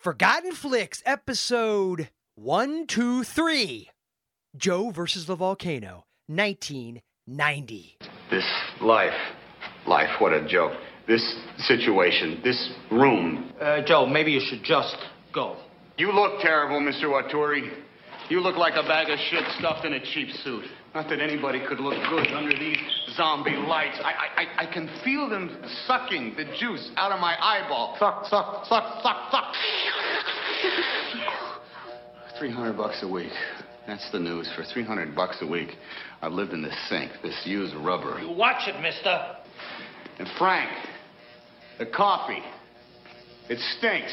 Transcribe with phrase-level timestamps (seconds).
[0.00, 3.90] Forgotten Flix, episode one, two, three.
[4.56, 7.98] Joe versus the volcano, 1990.
[8.30, 8.50] This
[8.80, 9.12] life,
[9.86, 10.72] life, what a joke.
[11.06, 11.22] This
[11.58, 13.52] situation, this room.
[13.60, 14.96] Uh, Joe, maybe you should just
[15.34, 15.58] go.
[15.98, 17.04] You look terrible, Mr.
[17.04, 17.70] Waturi.
[18.30, 20.64] You look like a bag of shit stuffed in a cheap suit.
[20.94, 22.76] Not that anybody could look good under these
[23.14, 23.98] zombie lights.
[24.02, 27.96] I, I, I- I can feel them sucking the juice out of my eyeball.
[27.98, 29.54] Suck, suck, suck, suck, suck.
[32.38, 33.32] 300 bucks a week.
[33.86, 34.50] That's the news.
[34.56, 35.70] For 300 bucks a week,
[36.22, 38.18] I've lived in this sink, this used rubber.
[38.20, 39.36] You watch it, mister.
[40.18, 40.70] And Frank,
[41.78, 42.42] the coffee,
[43.48, 44.12] it stinks.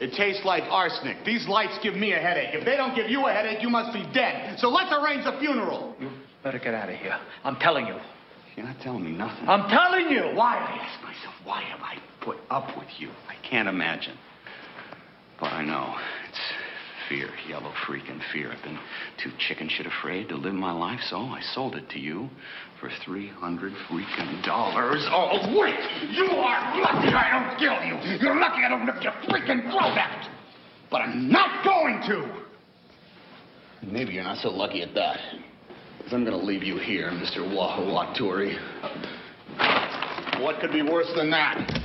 [0.00, 1.24] It tastes like arsenic.
[1.24, 2.50] These lights give me a headache.
[2.52, 4.58] If they don't give you a headache, you must be dead.
[4.58, 5.96] So let's arrange a funeral.
[6.00, 6.10] You
[6.42, 7.18] better get out of here.
[7.44, 7.96] I'm telling you.
[8.56, 9.48] You're not telling me nothing.
[9.48, 10.36] I'm telling you.
[10.36, 10.56] Why?
[10.56, 13.08] I ask myself, why have I put up with you?
[13.28, 14.16] I can't imagine.
[15.40, 15.94] But I know.
[16.28, 16.40] It's
[17.08, 18.52] fear, yellow freaking fear.
[18.52, 18.78] I've been
[19.22, 22.28] too chicken shit afraid to live my life, so I sold it to you
[22.80, 25.06] for 300 freaking dollars.
[25.10, 25.74] Oh, wait!
[26.12, 28.18] You are lucky I don't kill you!
[28.20, 30.28] You're lucky I don't rip your freaking throat out!
[30.90, 32.44] But I'm not going to!
[33.82, 35.18] Maybe you're not so lucky at that.
[35.98, 37.38] Because I'm to leave you here, Mr.
[37.38, 38.56] Wahawaturi.
[40.42, 41.77] What could be worse than that?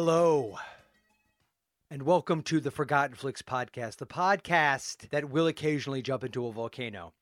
[0.00, 0.56] Hello,
[1.90, 6.52] and welcome to the Forgotten Flix podcast, the podcast that will occasionally jump into a
[6.52, 7.14] volcano,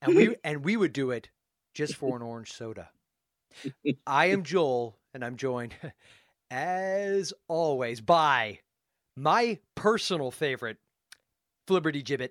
[0.00, 1.28] and we and we would do it
[1.74, 2.88] just for an orange soda.
[4.06, 5.74] I am Joel, and I'm joined,
[6.50, 8.60] as always, by
[9.14, 10.78] my personal favorite
[11.68, 12.30] Flibberty Gibbet,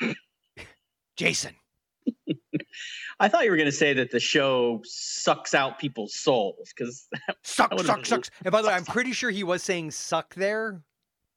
[1.16, 1.56] Jason.
[3.20, 7.08] I thought you were going to say that the show sucks out people's souls because
[7.42, 8.30] Suck, suck, been- sucks.
[8.44, 10.82] And by the way, I'm pretty sure he was saying suck there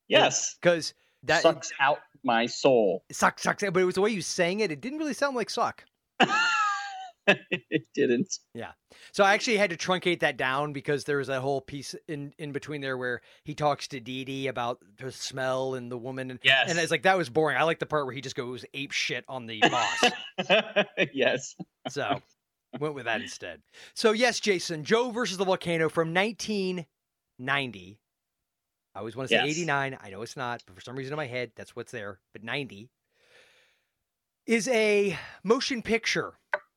[0.08, 3.04] yes, because that sucks out my soul.
[3.12, 3.64] suck, sucks.
[3.64, 4.72] But it was the way you sang it.
[4.72, 5.86] It didn't really sound like suck.
[7.70, 8.38] it didn't.
[8.54, 8.72] Yeah.
[9.12, 12.34] So I actually had to truncate that down because there was a whole piece in
[12.38, 16.32] in between there where he talks to Dee Dee about the smell and the woman,
[16.32, 16.70] and, Yes.
[16.70, 17.58] and it's like that was boring.
[17.58, 20.86] I like the part where he just goes ape shit on the boss.
[21.14, 21.56] yes.
[21.90, 22.22] so
[22.80, 23.62] went with that instead.
[23.96, 28.00] So yes, Jason, Joe versus the volcano from 1990.
[28.96, 29.56] I always want to say Yes.
[29.58, 29.98] 89.
[30.02, 32.20] I know it's not, but for some reason in my head, that's what's there.
[32.34, 32.90] But 90
[34.46, 36.34] is a motion picture,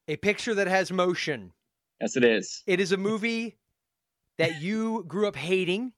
[0.09, 1.53] a picture that has motion.
[2.01, 2.63] Yes, it is.
[2.67, 3.59] It is a movie
[4.39, 5.93] that you grew up hating.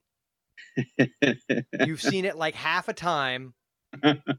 [1.84, 3.54] You've seen it like half a time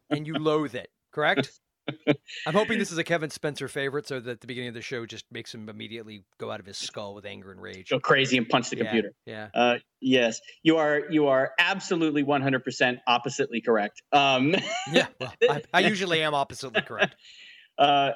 [0.09, 1.51] and you loathe it, correct?
[2.47, 4.81] I'm hoping this is a Kevin Spencer favorite so that at the beginning of the
[4.81, 7.89] show just makes him immediately go out of his skull with anger and rage.
[7.89, 9.11] Go crazy and punch the Yeah, computer.
[9.25, 9.49] Yeah.
[9.53, 11.03] Uh, yes, you are.
[11.09, 14.01] You are absolutely 100% oppositely correct.
[14.11, 14.55] Um,
[14.91, 15.07] Yeah.
[15.19, 17.15] Well, I, I usually am oppositely correct.
[17.77, 18.11] Uh,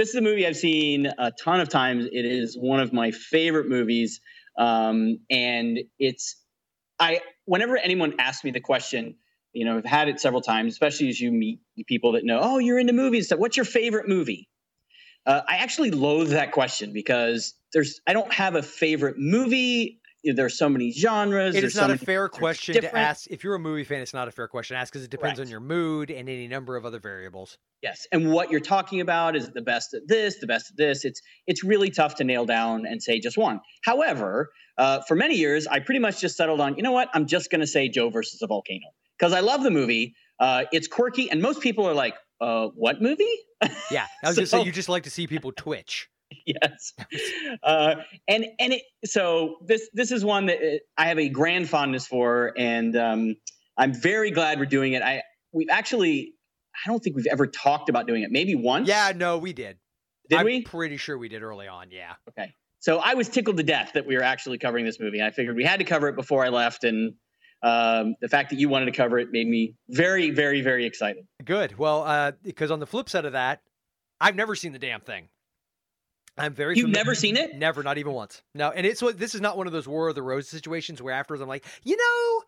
[0.00, 2.06] this is a movie I've seen a ton of times.
[2.10, 4.22] It is one of my favorite movies,
[4.56, 6.36] um, and it's
[6.98, 7.20] I.
[7.44, 9.16] Whenever anyone asks me the question,
[9.52, 12.56] you know, I've had it several times, especially as you meet people that know, oh,
[12.56, 13.30] you're into movies.
[13.30, 14.48] What's your favorite movie?
[15.26, 19.99] Uh, I actually loathe that question because there's I don't have a favorite movie.
[20.22, 21.54] There's so many genres.
[21.54, 23.26] It is is so not a fair question to ask.
[23.30, 25.40] If you're a movie fan, it's not a fair question to ask because it depends
[25.40, 27.56] on your mood and any number of other variables.
[27.82, 31.04] Yes, and what you're talking about is the best at this, the best at this.
[31.04, 33.60] It's it's really tough to nail down and say just one.
[33.82, 37.26] However, uh, for many years, I pretty much just settled on you know what I'm
[37.26, 38.86] just going to say Joe versus a volcano
[39.18, 40.14] because I love the movie.
[40.38, 43.24] Uh, it's quirky, and most people are like, uh, "What movie?"
[43.90, 44.06] Yeah.
[44.22, 46.08] I was going to say, you just like to see people twitch.
[46.46, 46.92] yes,
[47.62, 47.96] uh,
[48.28, 52.06] and and it so this this is one that uh, I have a grand fondness
[52.06, 53.36] for, and um,
[53.76, 55.02] I'm very glad we're doing it.
[55.02, 55.22] I
[55.52, 56.34] we've actually
[56.74, 58.30] I don't think we've ever talked about doing it.
[58.30, 58.88] Maybe once.
[58.88, 59.78] Yeah, no, we did.
[60.28, 60.62] Did I'm we?
[60.62, 61.90] pretty sure we did early on.
[61.90, 62.12] Yeah.
[62.28, 62.54] Okay.
[62.78, 65.20] So I was tickled to death that we were actually covering this movie.
[65.20, 67.14] I figured we had to cover it before I left, and
[67.62, 71.26] um, the fact that you wanted to cover it made me very, very, very excited.
[71.44, 71.76] Good.
[71.78, 73.60] Well, uh, because on the flip side of that,
[74.20, 75.28] I've never seen the damn thing.
[76.38, 76.76] I'm very.
[76.76, 77.56] You've fami- never seen it?
[77.56, 78.42] Never, not even once.
[78.54, 81.02] No, and it's what this is not one of those War of the Roses situations
[81.02, 82.42] where afterwards I'm like, you know,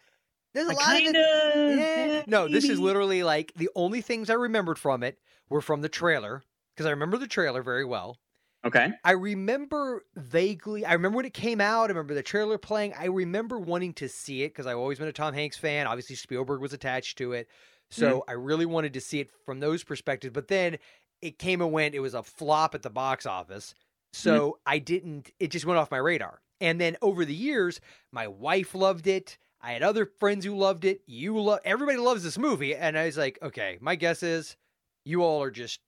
[0.55, 1.17] there's a I lot of kind it.
[1.17, 1.61] Eh.
[1.73, 1.79] of.
[1.79, 2.23] Yeah.
[2.26, 5.19] No, this is literally like the only things I remembered from it
[5.49, 6.43] were from the trailer
[6.75, 8.19] because I remember the trailer very well,
[8.64, 8.93] Okay.
[9.05, 10.85] I remember vaguely.
[10.85, 11.85] I remember when it came out.
[11.85, 12.94] I remember the trailer playing.
[12.96, 15.87] I remember wanting to see it because I've always been a Tom Hanks fan.
[15.87, 17.49] Obviously, Spielberg was attached to it,
[17.90, 18.23] so mm.
[18.28, 20.32] I really wanted to see it from those perspectives.
[20.32, 20.78] But then
[21.23, 21.95] it came and went.
[21.95, 23.75] It was a flop at the box office,
[24.13, 24.61] so mm-hmm.
[24.67, 25.31] I didn't.
[25.41, 26.41] It just went off my radar.
[26.61, 27.81] And then over the years,
[28.13, 29.39] my wife loved it.
[29.61, 31.03] I had other friends who loved it.
[31.07, 31.61] You love.
[31.65, 34.57] Everybody loves this movie, and I was like, okay, my guess is
[35.05, 35.81] you all are just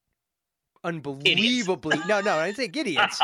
[0.83, 1.99] unbelievably.
[2.09, 3.21] no, no, I didn't say idiots.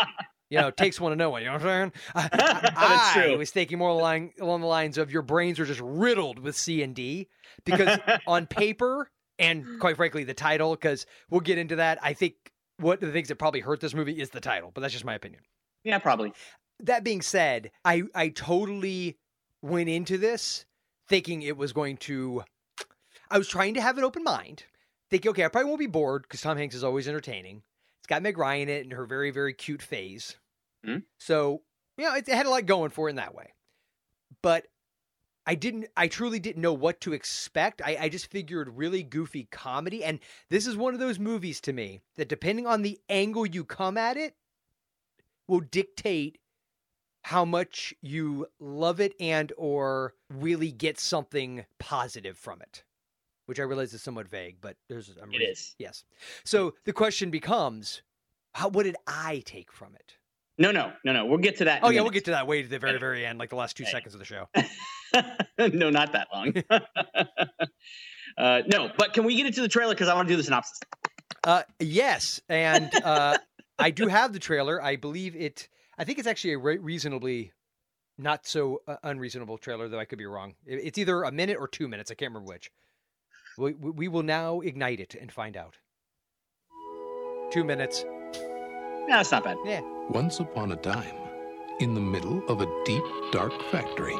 [0.50, 1.42] you know, it takes one to know one.
[1.42, 1.92] You know what I'm saying?
[2.14, 3.38] I, That's I true.
[3.38, 6.82] was thinking more along along the lines of your brains are just riddled with C
[6.82, 7.28] and D
[7.64, 10.70] because on paper and quite frankly the title.
[10.76, 11.98] Because we'll get into that.
[12.02, 12.34] I think
[12.78, 15.04] one of the things that probably hurt this movie is the title, but that's just
[15.04, 15.42] my opinion.
[15.82, 16.32] Yeah, probably.
[16.80, 19.18] That being said, I I totally
[19.62, 20.64] went into this
[21.08, 22.44] thinking it was going to.
[23.30, 24.64] I was trying to have an open mind,
[25.10, 27.62] thinking, okay, I probably won't be bored because Tom Hanks is always entertaining.
[28.00, 30.36] It's got Meg Ryan in it in her very very cute phase,
[30.84, 30.98] Hmm.
[31.18, 31.62] so
[31.98, 33.52] you know it, it had a lot going for it in that way.
[34.42, 34.66] But
[35.46, 35.86] I didn't.
[35.96, 37.80] I truly didn't know what to expect.
[37.84, 41.72] I, I just figured really goofy comedy, and this is one of those movies to
[41.72, 44.34] me that, depending on the angle you come at it,
[45.48, 46.38] will dictate
[47.22, 52.82] how much you love it and or really get something positive from it
[53.44, 55.74] which i realize is somewhat vague but there's I'm It is.
[55.78, 56.04] yes
[56.44, 58.00] so the question becomes
[58.54, 60.16] how what did i take from it
[60.56, 61.26] No, no, no, no.
[61.26, 61.80] We'll get to that.
[61.82, 63.56] oh a yeah we'll get to that way to the very very end like the
[63.56, 64.48] last two seconds of the show
[65.58, 66.52] no, not that long.
[68.38, 69.94] uh, no, but can we get into the trailer?
[69.94, 70.78] Because I want to do the synopsis.
[71.44, 73.38] uh yes and uh
[73.78, 74.82] i do have the trailer.
[74.82, 75.68] I believe it
[75.98, 77.52] i think it's actually a re- reasonably
[78.18, 80.54] not so uh, unreasonable trailer though i could be wrong.
[80.66, 82.70] It's either a minute or two minutes i can't remember which.
[83.58, 85.76] We, we we will now ignite it and find out.
[87.50, 88.04] Two minutes.
[89.08, 89.56] No, it's not bad.
[89.64, 89.80] yeah.
[90.10, 91.14] Once upon a time,
[91.80, 93.02] in the middle of a deep,
[93.32, 94.16] dark factory,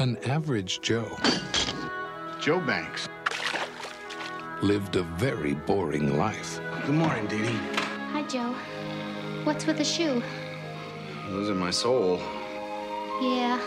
[0.00, 1.18] an average Joe
[2.40, 3.08] Joe Banks.
[4.62, 6.60] lived a very boring life.
[6.86, 7.58] Good morning, Dee Dee.
[8.12, 8.54] Hi, Joe.
[9.44, 10.22] What's with the shoe?
[11.28, 12.18] Losing my soul.
[13.20, 13.60] Yeah.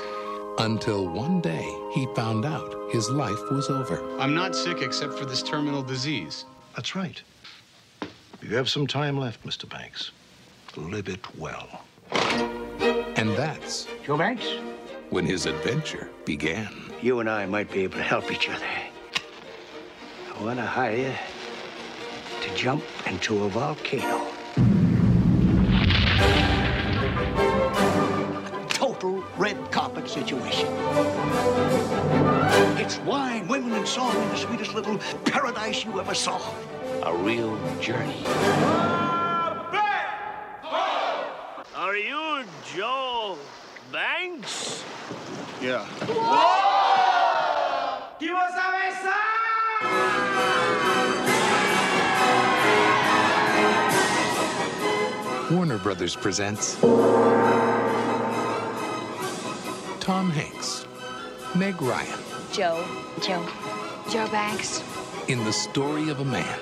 [0.60, 4.02] Until one day, he found out his life was over.
[4.18, 6.46] I'm not sick except for this terminal disease.
[6.76, 7.22] That's right.
[8.42, 9.70] You have some time left, Mr.
[9.70, 10.12] Banks.
[10.78, 11.84] Live it well.
[13.18, 14.48] And that's Joe Banks?
[15.12, 16.70] When his adventure began.
[17.02, 18.66] You and I might be able to help each other.
[20.34, 21.14] I want to hire you
[22.42, 24.26] to jump into a volcano.
[28.70, 30.70] Total red carpet situation.
[32.80, 36.42] It's wine, women, and song in the sweetest little paradise you ever saw.
[37.04, 38.24] A real journey.
[41.76, 43.38] Are you Joe
[43.92, 44.71] Banks?
[45.62, 45.86] Yeah.
[55.52, 56.76] Warner Brothers presents
[60.00, 60.86] Tom Hanks,
[61.56, 62.20] Meg Ryan,
[62.54, 62.84] Joe.
[63.22, 63.46] Joe.
[64.10, 64.82] Joe Banks.
[65.28, 66.60] in the story of a man,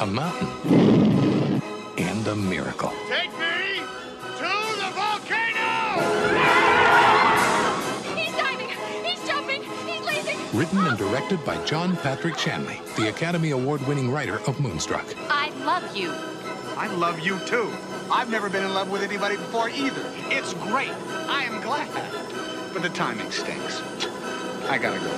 [0.00, 1.60] a mountain,
[1.98, 2.92] and a miracle.
[3.08, 3.45] Take me
[10.56, 15.04] Written and directed by John Patrick Shanley, the Academy Award winning writer of Moonstruck.
[15.28, 16.10] I love you.
[16.78, 17.70] I love you too.
[18.10, 20.00] I've never been in love with anybody before either.
[20.30, 20.92] It's great.
[21.28, 21.92] I am glad.
[22.72, 23.82] But the timing stinks.
[24.70, 25.10] I gotta go.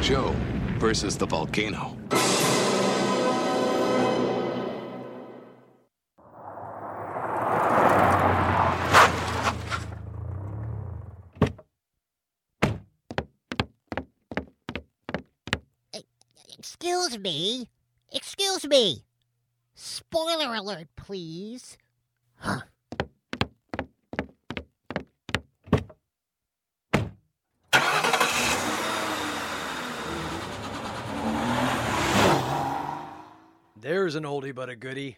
[0.00, 0.34] Joe
[0.78, 1.99] versus the volcano.
[17.10, 17.68] Excuse me.
[18.12, 19.04] Excuse me.
[19.74, 21.76] Spoiler alert, please.
[22.36, 22.60] Huh.
[33.80, 35.16] there's an oldie but a goodie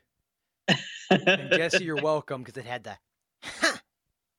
[1.10, 2.96] and jesse you're welcome because it had the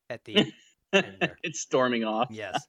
[0.09, 0.53] at the end
[0.91, 1.37] there.
[1.43, 2.29] it's storming off.
[2.31, 2.59] yes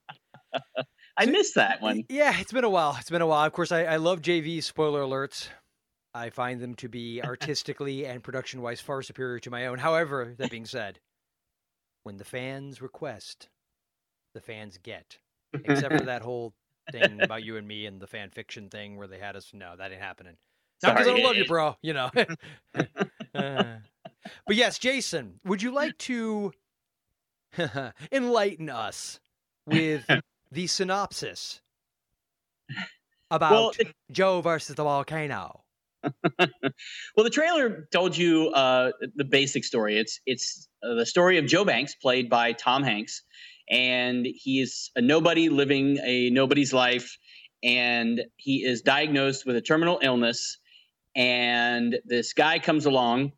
[1.16, 2.04] I missed that one.
[2.08, 2.96] Yeah, it's been a while.
[2.98, 3.46] It's been a while.
[3.46, 5.48] Of course, I, I love JV's spoiler alerts.
[6.12, 9.78] I find them to be artistically and production wise far superior to my own.
[9.78, 11.00] However, that being said,
[12.02, 13.48] when the fans request,
[14.34, 15.18] the fans get.
[15.52, 16.52] Except for that whole
[16.90, 19.52] thing about you and me and the fan fiction thing where they had us.
[19.54, 20.36] No, that ain't happening.
[20.82, 21.76] Not because I don't love you, bro.
[21.82, 22.10] You know.
[23.34, 23.78] Uh,
[24.46, 26.52] but yes, Jason, would you like to
[28.12, 29.18] enlighten us
[29.66, 30.06] with
[30.54, 31.60] the synopsis
[33.30, 35.60] about Well, Joe versus the volcano?
[37.16, 39.98] Well, the trailer told you uh, the basic story.
[39.98, 43.22] It's it's uh, the story of Joe Banks, played by Tom Hanks,
[43.70, 47.16] and he is a nobody living a nobody's life,
[47.62, 50.58] and he is diagnosed with a terminal illness.
[51.16, 53.32] And this guy comes along,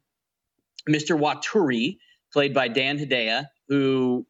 [0.89, 1.19] Mr.
[1.19, 1.99] Waturi,
[2.33, 4.27] played by Dan Hedaya, who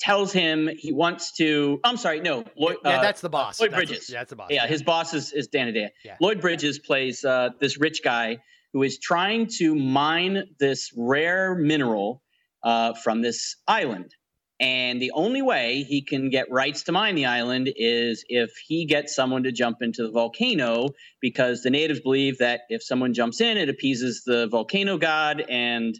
[0.00, 1.78] tells him he wants to.
[1.84, 3.60] I'm sorry, no, Lloyd, yeah, uh, that's the boss.
[3.60, 4.06] Lloyd That's Bridges.
[4.06, 4.48] that's the boss.
[4.50, 5.90] Yeah, his boss is, is Dan Hedaya.
[6.04, 6.16] Yeah.
[6.20, 8.38] Lloyd Bridges plays uh, this rich guy
[8.72, 12.22] who is trying to mine this rare mineral
[12.62, 14.14] uh, from this island.
[14.60, 18.84] And the only way he can get rights to mine the island is if he
[18.84, 20.90] gets someone to jump into the volcano,
[21.20, 25.98] because the natives believe that if someone jumps in, it appeases the volcano god and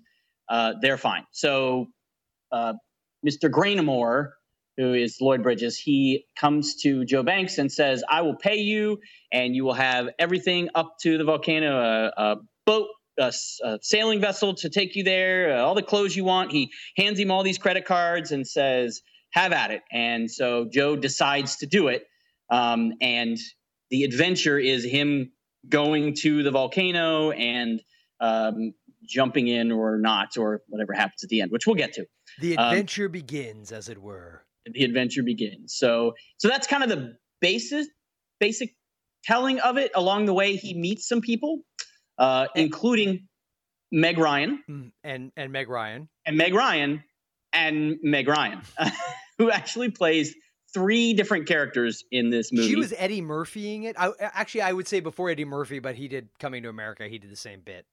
[0.50, 1.24] uh, they're fine.
[1.32, 1.86] So
[2.52, 2.74] uh,
[3.26, 3.50] Mr.
[3.50, 4.30] Graynamore,
[4.76, 8.98] who is Lloyd Bridges, he comes to Joe Banks and says, I will pay you
[9.32, 12.36] and you will have everything up to the volcano a, a
[12.66, 13.32] boat, a
[13.82, 16.52] sailing vessel to take you there, uh, all the clothes you want.
[16.52, 19.82] He hands him all these credit cards and says, Have at it.
[19.92, 22.04] And so Joe decides to do it.
[22.50, 23.36] Um, and
[23.90, 25.32] the adventure is him
[25.68, 27.82] going to the volcano and
[28.20, 28.72] um,
[29.06, 32.06] jumping in or not, or whatever happens at the end, which we'll get to
[32.40, 34.44] The Um, adventure begins, as it were.
[34.66, 35.74] the adventure begins.
[35.76, 37.86] So so that's kind of the basis
[38.40, 38.74] basic
[39.24, 39.90] telling of it.
[39.94, 41.60] Along the way, he meets some people,
[42.18, 43.28] uh, including
[43.92, 46.08] Meg Ryan Mm, And and Meg Ryan.
[46.26, 47.02] and Meg Ryan
[47.52, 48.60] and Meg Ryan,
[49.38, 50.34] who actually plays
[50.72, 52.68] three different characters in this movie.
[52.68, 53.96] She was Eddie Murphying it.
[53.98, 57.08] I, actually, I would say before Eddie Murphy, but he did Coming to America.
[57.08, 57.86] He did the same bit.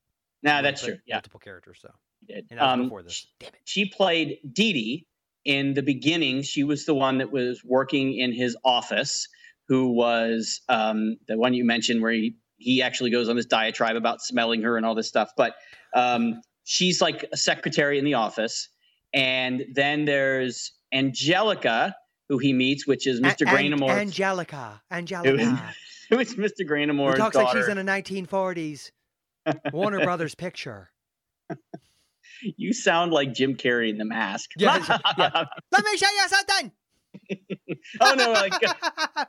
[0.43, 0.97] nah, that's true.
[1.07, 1.79] Yeah, Multiple characters.
[1.81, 1.89] So
[2.25, 2.45] did.
[2.49, 3.27] and that was Um, before this.
[3.65, 5.07] she played Dee Dee
[5.45, 6.41] in the beginning.
[6.41, 9.27] She was the one that was working in his office,
[9.67, 13.95] who was um, the one you mentioned, where he, he actually goes on this diatribe
[13.95, 15.31] about smelling her and all this stuff.
[15.37, 15.55] But
[15.93, 18.69] um, she's like a secretary in the office.
[19.13, 21.95] And then there's Angelica,
[22.29, 23.41] who he meets, which is Mr.
[23.47, 24.81] An- Graynamore, Angelica.
[24.91, 25.73] Angelica.
[26.09, 26.51] who is Mr.
[26.59, 27.45] Who Graynamore's talks daughter.
[27.45, 28.91] like she's in a 1940s
[29.71, 30.91] Warner Brothers picture.
[32.41, 34.51] you sound like Jim Carrey in The Mask.
[34.57, 34.77] Yeah,
[35.17, 35.45] yeah.
[35.71, 36.71] Let me show you something.
[38.01, 38.53] oh no, like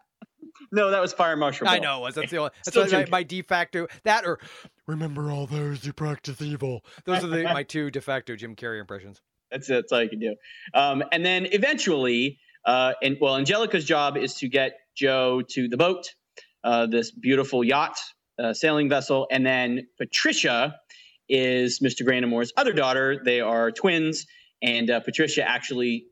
[0.73, 1.69] no, that was Fire Marshal.
[1.69, 2.15] I know it was.
[2.15, 4.39] That's the only, that's what my, my de facto that or
[4.87, 6.85] remember all those who practice evil.
[7.05, 9.21] Those are the, my two de facto Jim Carrey impressions.
[9.51, 10.35] That's that's all you can do.
[10.75, 15.77] Um, and then eventually, uh, and well, Angelica's job is to get Joe to the
[15.77, 16.15] boat,
[16.65, 17.99] uh, this beautiful yacht,
[18.39, 20.77] uh, sailing vessel, and then Patricia
[21.29, 22.05] is Mr.
[22.05, 23.21] Graynamore's other daughter.
[23.25, 24.27] They are twins,
[24.63, 26.07] and uh, Patricia actually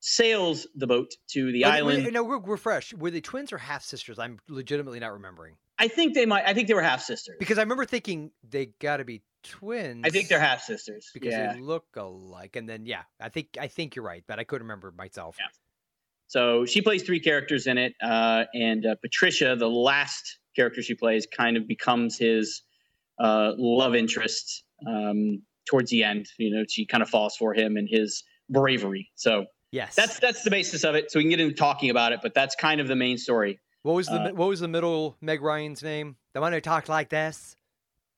[0.00, 2.04] sails the boat to the island.
[2.04, 2.92] Were, no, we're, we're fresh.
[2.94, 4.18] Were they twins or half sisters?
[4.18, 6.44] I'm legitimately not remembering I think they might.
[6.46, 7.34] I think they were half sisters.
[7.40, 10.02] because I remember thinking they got to be twins.
[10.04, 11.10] I think they're half sisters.
[11.12, 11.54] because yeah.
[11.54, 12.54] they look alike.
[12.54, 15.36] And then yeah, I think I think you're right, but I couldn't remember myself.
[15.40, 15.46] Yeah.
[16.28, 20.94] So she plays three characters in it, uh, and uh, Patricia, the last character she
[20.94, 22.62] plays, kind of becomes his
[23.18, 26.28] uh, love interest um, towards the end.
[26.38, 29.10] You know, she kind of falls for him and his bravery.
[29.14, 29.94] So Yes.
[29.94, 31.10] that's that's the basis of it.
[31.10, 33.58] So we can get into talking about it, but that's kind of the main story.
[33.82, 36.16] what was the uh, what was the middle Meg Ryan's name?
[36.34, 37.56] The one who talked like this.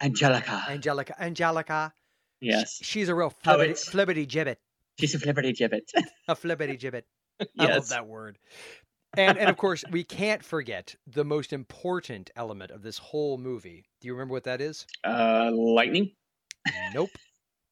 [0.02, 0.64] Angelica.
[0.68, 1.14] Angelica.
[1.22, 1.92] Angelica.
[2.40, 4.56] Yes, Sh- She's a real Oh, flibbity, flibbity gibbet.
[4.98, 5.82] she's a flipperty gibbet.
[6.28, 7.04] A flibbity gibbet.
[7.58, 8.38] I love that word.
[9.16, 13.84] And and of course we can't forget the most important element of this whole movie.
[14.00, 14.86] Do you remember what that is?
[15.04, 16.10] Uh, lightning,
[16.92, 17.10] Nope.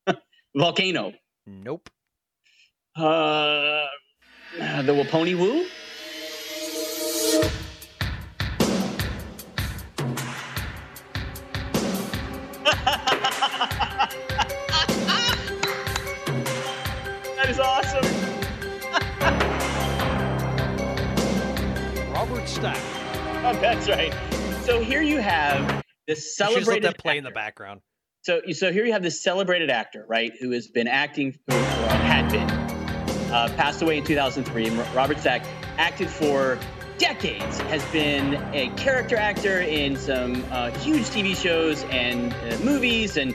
[0.56, 1.12] volcano,
[1.46, 1.90] Nope.
[2.96, 3.86] uh,
[4.58, 5.66] the Waponi Woo.
[23.44, 24.14] Oh, that's right.
[24.62, 27.80] So here you have this You should just let celebrated that play in the background.
[28.20, 32.30] So, so here you have this celebrated actor, right, who has been acting, who had
[32.30, 32.48] been,
[33.32, 34.70] uh, passed away in 2003.
[34.94, 35.44] Robert Stack
[35.76, 36.56] acted for
[36.98, 43.16] decades, has been a character actor in some uh, huge TV shows and uh, movies.
[43.16, 43.34] And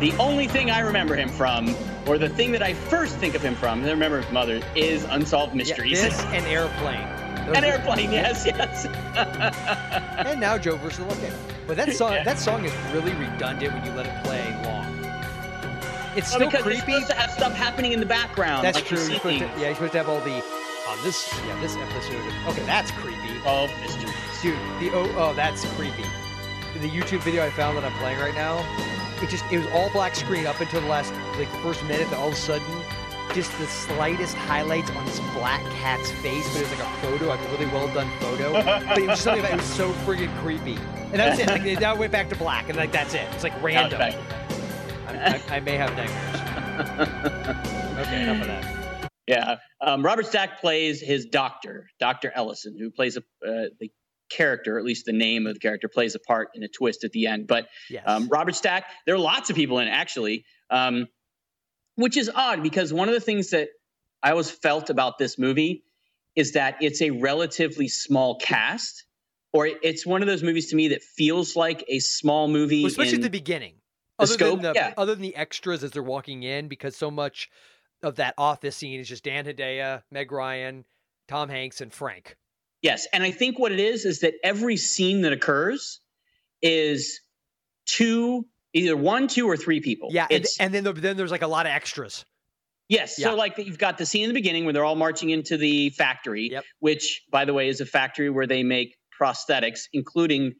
[0.00, 3.42] the only thing I remember him from, or the thing that I first think of
[3.42, 6.00] him from, and I remember him from others, is Unsolved Yeah, Mysteries.
[6.00, 7.23] this and airplane.
[7.52, 8.86] An airplane, yes, yes.
[10.26, 11.32] And now Joe versus the.
[11.66, 14.86] But that song, that song is really redundant when you let it play long.
[16.16, 16.76] It's still because creepy.
[16.78, 18.64] it's supposed to have stuff happening in the background.
[18.64, 18.98] That's like true.
[18.98, 20.42] you're You're to, yeah, you're supposed to have all the
[20.88, 21.32] on this.
[21.46, 22.16] Yeah, this episode.
[22.16, 23.18] of- Okay, that's creepy.
[23.44, 24.42] Oh, Mr.
[24.42, 26.04] Dude, the oh oh that's creepy.
[26.80, 28.58] The YouTube video I found that I'm playing right now,
[29.22, 32.08] it just it was all black screen up until the last like the first minute.
[32.10, 32.66] Then all of a sudden,
[33.34, 37.26] just the slightest highlights on this black cat's face, but it was like a photo,
[37.26, 38.52] like a really well done photo.
[38.62, 40.76] but it was something about it was so friggin' creepy.
[41.12, 41.48] And that's it.
[41.48, 43.26] Like, now it went back to black, and like that's it.
[43.32, 44.00] It's like random.
[44.00, 44.16] I,
[45.08, 47.98] I, I may have nightmares.
[48.06, 49.10] okay, enough of that.
[49.26, 49.56] Yeah.
[49.80, 52.30] Um, Robert Stack plays his doctor, Dr.
[52.34, 53.90] Ellison, who plays a, uh, the
[54.30, 57.12] character, at least the name of the character, plays a part in a twist at
[57.12, 57.46] the end.
[57.46, 58.04] But Yes.
[58.06, 61.06] um, Robert Stack, there are lots of people in it, actually, um,
[61.96, 63.68] which is odd because one of the things that
[64.22, 65.84] I always felt about this movie
[66.34, 69.04] is that it's a relatively small cast,
[69.52, 72.82] or it's one of those movies to me that feels like a small movie.
[72.82, 73.74] Well, especially in- at the beginning.
[74.18, 74.94] the other scope, than the yeah.
[74.96, 77.50] other than the extras as they're walking in, because so much
[78.02, 80.84] of that office scene is just Dan Hedaya, Meg Ryan,
[81.28, 82.36] Tom Hanks, and Frank.
[82.82, 86.00] Yes, and I think what it is is that every scene that occurs
[86.60, 87.20] is
[87.86, 90.08] two, either one, two, or three people.
[90.12, 92.24] Yeah, and, and then then there's like a lot of extras.
[92.88, 93.16] yes.
[93.18, 93.28] yeah.
[93.30, 95.90] So like you've got the scene in the beginning where they're all marching into the
[95.90, 96.64] factory, Yep.
[96.80, 100.52] which by the way is a factory where they make prosthetics, including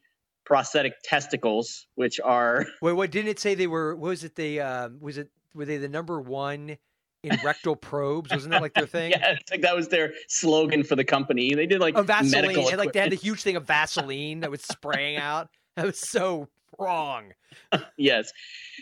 [0.47, 3.95] prosthetic testicles, which are Wait, what didn't it say they were?
[3.97, 4.35] What was it?
[4.37, 6.77] They um, was it were they the number one
[7.23, 8.31] in rectal probes?
[8.31, 9.11] Wasn't that like their thing?
[9.17, 11.55] yeah, like that was their slogan for the company.
[11.55, 12.43] They did like Oh, Vaseline.
[12.43, 13.23] medical And, like they had the equipment.
[13.23, 15.49] huge thing of Vaseline that was spraying out.
[15.77, 17.33] That was so wrong.
[17.99, 18.33] yes.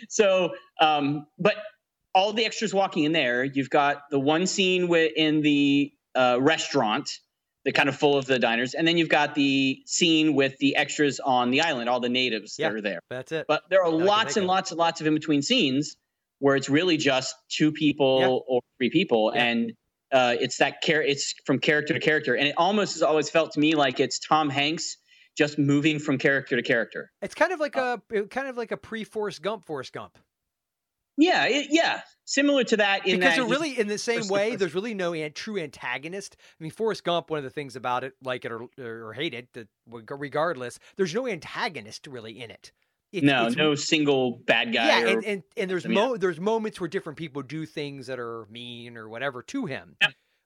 [0.08, 1.56] So, um, but
[2.14, 6.38] all the extras walking in there, you've got the one scene with, in the uh,
[6.40, 7.08] restaurant,
[7.64, 10.76] the kind of full of the diners, and then you've got the scene with the
[10.76, 12.68] extras on the island, all the natives Yeah.
[12.68, 13.00] that are there.
[13.08, 13.46] That's it.
[13.48, 14.48] But there are lots and of.
[14.48, 15.96] lots and lots of in between scenes
[16.40, 18.26] where it's really just two people Yeah.
[18.28, 19.44] or three people, Yeah.
[19.44, 19.72] and
[20.10, 21.00] uh, it's that care.
[21.02, 24.18] It's from character to character, and it almost has always felt to me like it's
[24.18, 24.98] Tom Hanks
[25.36, 27.10] just moving from character to character.
[27.22, 30.18] It's kind of like uh, a kind of like a pre Forrest Gump Forrest Gump.
[31.18, 33.06] Yeah, it, yeah, similar to that.
[33.06, 34.56] In because that really in the same way.
[34.56, 36.36] There's really no an- true antagonist.
[36.40, 37.30] I mean, Forrest Gump.
[37.30, 41.14] One of the things about it, like it or, or hate it, that regardless, there's
[41.14, 42.72] no antagonist really in it.
[43.12, 44.86] It's- no, it's- no single bad guy.
[44.86, 47.66] Yeah, or, and, and and there's I mean, mo- there's moments where different people do
[47.66, 49.96] things that are mean or whatever to him.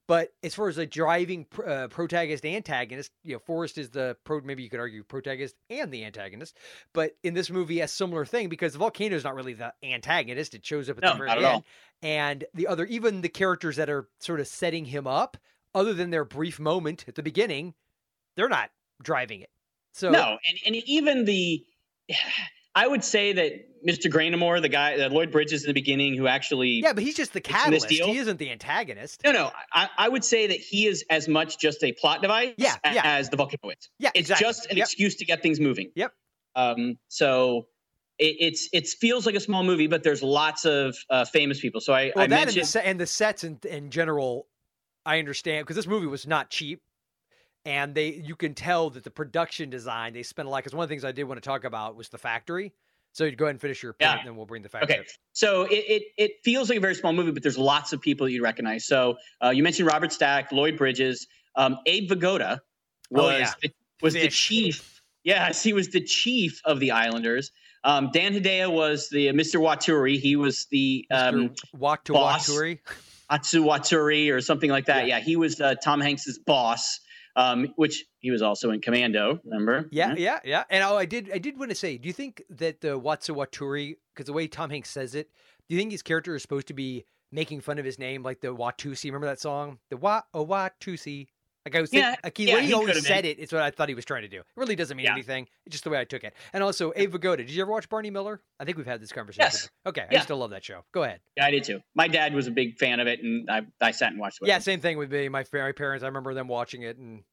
[0.08, 4.40] But as far as a driving uh, protagonist antagonist, you know, Forrest is the pro.
[4.40, 6.56] Maybe you could argue protagonist and the antagonist.
[6.92, 10.54] But in this movie, a similar thing because the volcano is not really the antagonist.
[10.54, 11.64] It shows up at No, the very not at end, all.
[12.02, 15.36] and the other, even the characters that are sort of setting him up,
[15.74, 17.74] other than their brief moment at the beginning,
[18.36, 18.70] they're not
[19.02, 19.50] driving it.
[19.92, 21.64] So no, and and even the,
[22.76, 23.52] I would say that
[23.84, 24.10] Mr.
[24.12, 27.32] Graynamore, the guy, that Lloyd Bridges in the beginning, who actually yeah, but he's just
[27.32, 27.88] the It's in this catalyst.
[28.10, 29.22] He isn't the antagonist.
[29.24, 29.50] No, no.
[29.72, 32.94] I, I would say that he is as much just a plot device Yeah, a-
[32.94, 33.02] yeah.
[33.04, 33.88] as the volcano is.
[33.98, 34.44] Yeah, It's exactly.
[34.46, 34.84] just an Yep.
[34.84, 35.90] excuse to get things moving.
[35.94, 36.12] Yep.
[36.54, 37.66] Um, so
[38.18, 41.80] it, it's it feels like a small movie, but there's lots of uh, famous people.
[41.80, 44.46] So I, Well, I that and the, mentioned and the sets in, in general,
[45.04, 46.82] I understand because this movie was not cheap,
[47.66, 50.58] and they you can tell that the production design they spent a lot.
[50.58, 52.72] Because one of the things I did want to talk about was the factory.
[53.12, 54.18] So you go ahead and finish your point, Yeah.
[54.18, 54.96] and then we'll bring the factory.
[54.98, 58.00] Okay, so it, it it feels like a very small movie, but there's lots of
[58.00, 58.86] people you recognize.
[58.86, 61.26] So uh, you mentioned Robert Stack, Lloyd Bridges,
[61.56, 62.60] um, Abe Vigoda
[63.10, 63.52] was Oh, yeah.
[63.62, 63.70] the,
[64.02, 65.00] was the chief.
[65.24, 67.50] Yes, he was the chief of the Islanders.
[67.84, 69.60] Um, Dan Hedaya was the Mr.
[69.60, 70.18] Waturi.
[70.20, 72.12] He was the um, Walk to.
[72.12, 72.78] Waturi.
[73.30, 75.06] Atsu Waturi or something like that.
[75.08, 77.00] Yeah, he was uh, Tom Hanks's boss,
[77.36, 79.38] um, which he was also in Commando.
[79.44, 79.88] Remember?
[79.92, 80.64] Yeah, yeah, yeah.
[80.70, 83.96] And oh, I did, I did want to say, do you think that the Watsawaturi,
[84.14, 85.30] because the way Tom Hanks says it,
[85.68, 88.40] do you think his character is supposed to be making fun of his name, like
[88.40, 89.04] the Watusi?
[89.04, 91.28] Remember that song, the Wa oh Watusi?
[91.66, 93.32] Like I was thinking, Yeah, like he, yeah, when he, he always said been.
[93.32, 94.38] it, it's what I thought he was trying to do.
[94.38, 95.12] It really doesn't mean Yeah.
[95.14, 95.48] anything.
[95.66, 96.32] It's just the way I took it.
[96.52, 97.38] And also, Abe Vigoda.
[97.38, 98.40] Did you ever watch Barney Miller?
[98.60, 99.42] I think we've had this conversation.
[99.52, 99.68] Yes.
[99.84, 100.06] Okay, Yeah.
[100.08, 100.20] I Yeah.
[100.22, 100.84] still love that show.
[100.92, 101.20] Go ahead.
[101.36, 101.80] Yeah, I did too.
[101.96, 104.46] My dad was a big fan of it, and I, I sat and watched it.
[104.48, 104.62] Yeah, him.
[104.62, 105.28] same thing with me.
[105.28, 106.04] My, fa- my parents.
[106.04, 107.24] I remember them watching it, and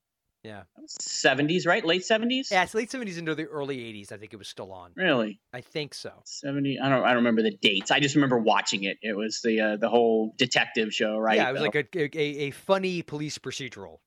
[0.43, 0.63] yeah,
[0.99, 1.85] 70s, right?
[1.85, 2.51] Late 70s.
[2.51, 4.11] yeah, it's late seventies into the early eighties.
[4.11, 4.91] I think it was still on.
[4.95, 5.39] Really?
[5.53, 6.11] I think so.
[6.25, 7.91] 70 I don't I don't remember the dates.
[7.91, 8.97] I just remember watching it.
[9.01, 11.37] It was the uh, the whole detective show, right?
[11.37, 13.99] Yeah, it was like a, a a funny police procedural.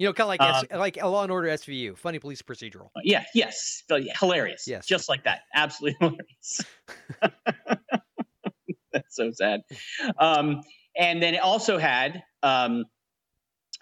[0.00, 2.40] You know, kind of like Uh, S, like a Law and Order SVU, funny police
[2.40, 2.88] procedural.
[3.04, 3.82] yeah, yes.
[3.90, 4.66] Yeah, hilarious.
[4.66, 4.86] Yes.
[4.86, 5.40] Just like that.
[5.54, 6.62] Absolutely hilarious.
[8.92, 9.60] That's so sad.
[10.18, 10.62] Um,
[10.96, 12.86] and then it also had um,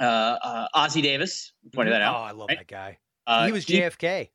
[0.01, 1.53] uh, uh, Ossie Davis.
[1.73, 2.17] Pointed that out.
[2.17, 2.23] Oh.
[2.25, 2.59] I love right?
[2.59, 2.99] that guy.
[3.25, 4.31] Uh, he was he- JFK.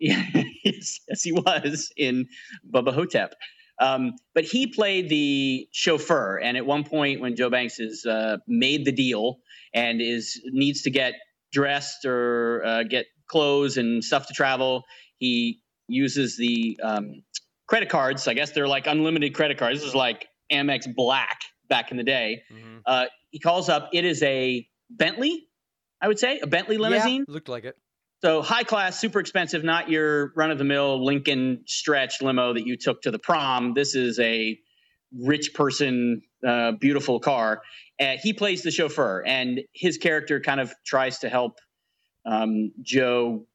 [0.00, 0.24] Yeah,
[0.64, 2.26] yes, yes, he was in
[2.68, 3.34] Bubba Ho-Tep.
[3.80, 8.36] Um, but he played the chauffeur, and at one point, when Joe Banks has uh,
[8.46, 9.38] made the deal
[9.74, 11.14] and is needs to get
[11.50, 14.84] dressed or uh, get clothes and stuff to travel,
[15.16, 17.22] he uses the um,
[17.66, 18.28] credit cards.
[18.28, 19.80] I guess they're like unlimited credit cards.
[19.80, 22.42] This is like Amex Black back in the day.
[22.52, 22.78] Mm-hmm.
[22.84, 23.90] Uh, he calls up.
[23.94, 25.46] It is a Bentley,
[26.02, 27.24] I would say, a Bentley limousine.
[27.26, 27.76] Yeah, looked like it.
[28.22, 32.66] So high class, super expensive, not your run of the mill Lincoln stretch limo that
[32.66, 33.72] you took to the prom.
[33.72, 34.58] This is a
[35.18, 37.62] rich person, uh, beautiful car.
[37.98, 41.58] Uh, he plays the chauffeur, and his character kind of tries to help
[42.26, 43.46] um, Joe.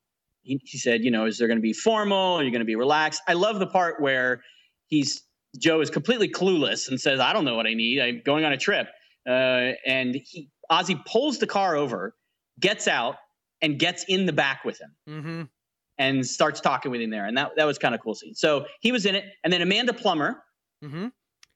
[0.42, 2.38] He, he said, you know, is there going to be formal?
[2.38, 3.22] Are you going to be relaxed?
[3.28, 4.42] I love the part where
[4.88, 5.22] he's
[5.60, 8.02] Joe is completely clueless and says, I don't know what I need.
[8.02, 8.88] I'm going on a trip.
[9.28, 12.16] Uh, and he Ossie pulls the car over,
[12.60, 13.16] gets out,
[13.62, 15.42] and gets in the back with him Mm-hmm.
[15.98, 17.26] and starts talking with him there.
[17.26, 18.36] And that, that was kind of cool scene.
[18.36, 19.26] So he was in it.
[19.44, 20.42] And then Amanda Plummer
[20.84, 21.08] Mm-hmm.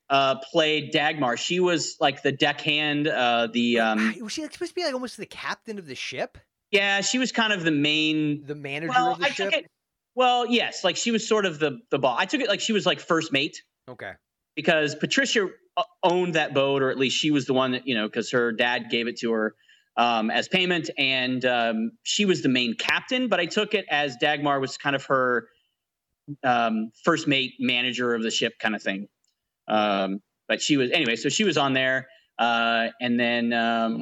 [0.10, 1.38] uh, played Dagmar.
[1.38, 4.94] She was like the deckhand, uh, the um, Was she like, supposed to be like
[4.94, 6.38] almost the captain of the ship?
[6.72, 9.52] yeah, she was kind of the main The manager well, of the I ship?
[9.52, 9.68] took it
[10.16, 12.18] well, yes, like she was sort of the the boss.
[12.20, 14.14] I took it like she was like first mate Okay.
[14.56, 15.48] because Patricia
[16.04, 18.52] owned that boat, or at least she was the one that you know, because her
[18.52, 19.56] dad gave it to her
[19.98, 23.28] um, as payment, and um, she was the main captain.
[23.28, 25.48] But I took it as Dagmar was kind of her
[26.44, 29.08] um, first mate, manager of the ship, kind of thing.
[29.68, 32.08] Um, but she was anyway, so she was on there,
[32.40, 33.98] uh, and then um,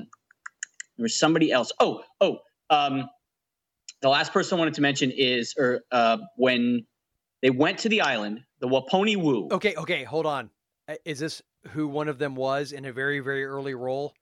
[0.98, 1.72] there was somebody else.
[1.80, 3.10] Oh, oh, um,
[4.02, 6.86] the last person I wanted to mention is, or uh, when
[7.42, 9.48] they went to the island, the Waponi Woo.
[9.52, 10.50] Okay, okay, hold on.
[10.88, 14.14] Uh, Is this who one of them was in a very, very early role?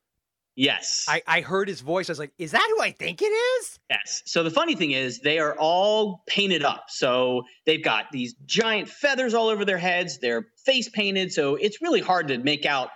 [0.56, 1.06] Yes.
[1.10, 2.10] I, I heard his voice.
[2.10, 3.80] I was like, is that who I think it is?
[3.89, 4.24] Yes.
[4.26, 6.86] So the funny thing is, they are all painted up.
[6.88, 10.20] So they've got these giant feathers all over their heads.
[10.20, 11.34] They're face painted.
[11.34, 12.89] So it's really hard to make out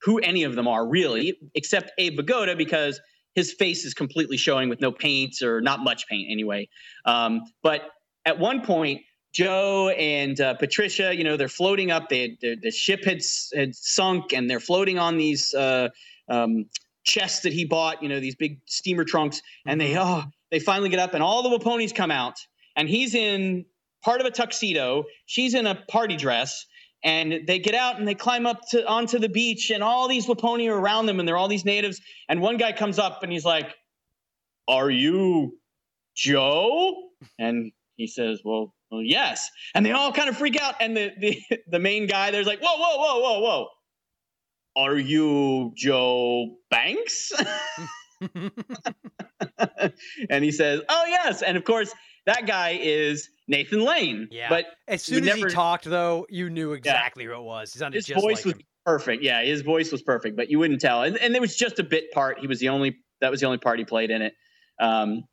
[0.00, 2.98] who any of them are, really, except Abe Vigoda, because
[3.34, 6.68] his face is completely showing with no paint or not much paint anyway.
[7.04, 7.82] Um, but
[8.24, 12.08] at one point, Joe and uh, Patricia, you know, they're floating up.
[12.08, 13.22] They the ship had
[13.54, 15.88] had sunk, and they're floating on these uh,
[16.28, 16.66] um,
[17.04, 18.02] chests that he bought.
[18.02, 20.26] You know, these big steamer trunks, and they mm-hmm.
[20.26, 22.38] oh, they finally get up, and all the Waponies come out,
[22.76, 23.64] and he's in
[24.02, 25.04] part of a tuxedo.
[25.26, 26.66] She's in a party dress.
[27.04, 30.26] And they get out and they climb up to onto the beach, and all these
[30.26, 32.00] Waponi are around them, and they're all these natives.
[32.28, 33.74] And one guy comes up and he's like,
[34.68, 35.58] "Are you
[36.14, 37.10] Joe?"
[37.40, 40.76] And he says, "Well, well, yes." And they all kind of freak out.
[40.78, 43.68] And the the the main guy there's like, "Whoa, whoa, whoa, whoa, whoa!
[44.76, 47.32] Are you Joe Banks?"
[50.30, 51.92] and he says, "Oh yes." And of course,
[52.26, 54.28] that guy is Nathan Lane.
[54.30, 54.48] Yeah.
[54.48, 57.72] But As you soon as never- he talked, though, you knew exactly who it was.
[57.72, 58.60] He sounded his just voice like was him.
[58.86, 59.22] perfect.
[59.22, 61.02] Yeah, his voice was perfect, but you wouldn't tell.
[61.02, 62.38] And, and there was just a bit part.
[62.38, 64.34] He was the only that was the only part he played in it.
[64.80, 65.24] Um,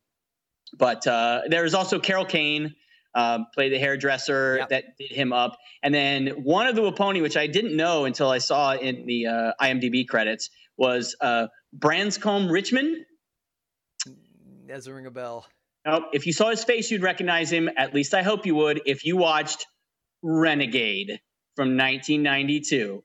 [0.78, 2.76] but uh, there was also Carol Kane,
[3.14, 7.38] um, played the hairdresser that did him up, and then one of the Waponi, which
[7.38, 13.06] I didn't know until I saw in the uh, IMDb credits, was uh, Branscombe Richmond.
[14.68, 15.46] Doesn't ring a bell.
[15.86, 17.70] Now, if you saw his face, you'd recognize him.
[17.76, 18.82] At least I hope you would.
[18.86, 19.66] If you watched
[20.22, 21.20] Renegade
[21.56, 23.04] from 1992,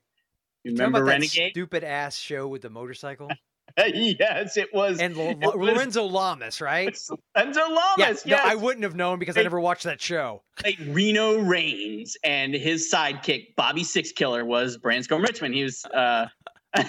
[0.63, 1.51] you remember Renegade?
[1.51, 3.29] stupid ass show with the motorcycle?
[3.87, 4.99] yes, it was.
[4.99, 6.97] And Lo- it Lo- was Lorenzo Lamas, right?
[7.35, 7.95] Lorenzo Lamas.
[7.97, 8.25] Yeah, yes.
[8.25, 10.43] no, I wouldn't have known because I never watched that show.
[10.63, 15.55] Like Reno Raines and his sidekick Bobby Sixkiller was Branscombe Richmond.
[15.55, 15.85] He was.
[15.85, 16.27] Uh,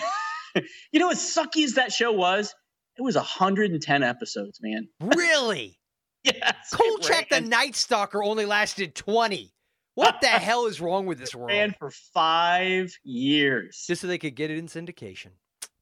[0.92, 2.54] you know, as sucky as that show was,
[2.96, 4.88] it was 110 episodes, man.
[5.00, 5.78] Really?
[6.24, 6.54] yes.
[6.72, 9.52] Kolchak the Night Stalker only lasted 20.
[9.94, 11.48] What the hell is wrong with this world?
[11.50, 13.84] Ran for five years.
[13.86, 15.30] Just so they could get it in syndication.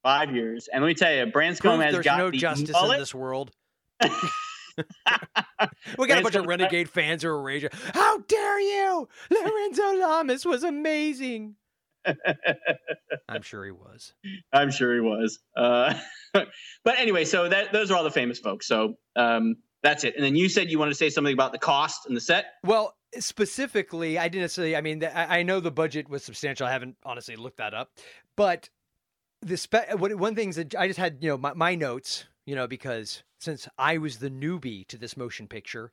[0.05, 2.93] Five years, and let me tell you, Branscombe has there's got no the justice mullet.
[2.93, 3.49] in this world.
[5.97, 7.71] we got a bunch of renegade fans who are raging.
[7.91, 9.07] How dare you?
[9.31, 11.55] Lorenzo Lamas was amazing.
[13.27, 14.13] I'm sure he was.
[14.53, 15.39] I'm sure he was.
[15.57, 15.95] Uh,
[16.33, 18.67] but anyway, so that those are all the famous folks.
[18.67, 20.15] So um, that's it.
[20.15, 22.45] And then you said you wanted to say something about the cost and the set.
[22.63, 24.75] Well, specifically, I didn't necessarily.
[24.75, 26.67] I mean, I, I know the budget was substantial.
[26.67, 27.89] I haven't honestly looked that up,
[28.35, 28.69] but
[29.45, 32.67] the spe- one things that I just had, you know, my, my notes, you know,
[32.67, 35.89] because since I was the newbie to this motion picture,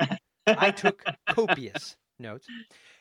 [0.46, 2.48] I took copious notes.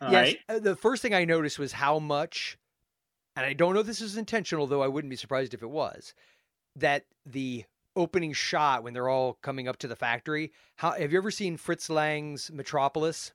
[0.01, 0.39] All yes, right.
[0.49, 2.57] uh, the first thing I noticed was how much,
[3.35, 5.69] and I don't know if this is intentional, though I wouldn't be surprised if it
[5.69, 6.13] was,
[6.75, 7.63] that the
[7.95, 10.51] opening shot when they're all coming up to the factory.
[10.75, 13.33] How have you ever seen Fritz Lang's Metropolis?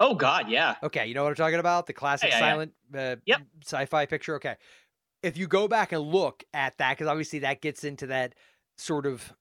[0.00, 0.74] Oh God, yeah.
[0.82, 1.86] Okay, you know what I'm talking about?
[1.86, 2.50] The classic Yeah, yeah, yeah.
[2.50, 3.40] silent uh, Yep.
[3.64, 4.34] sci-fi picture.
[4.36, 4.56] Okay,
[5.22, 8.34] if you go back and look at that, because obviously that gets into that
[8.76, 9.32] sort of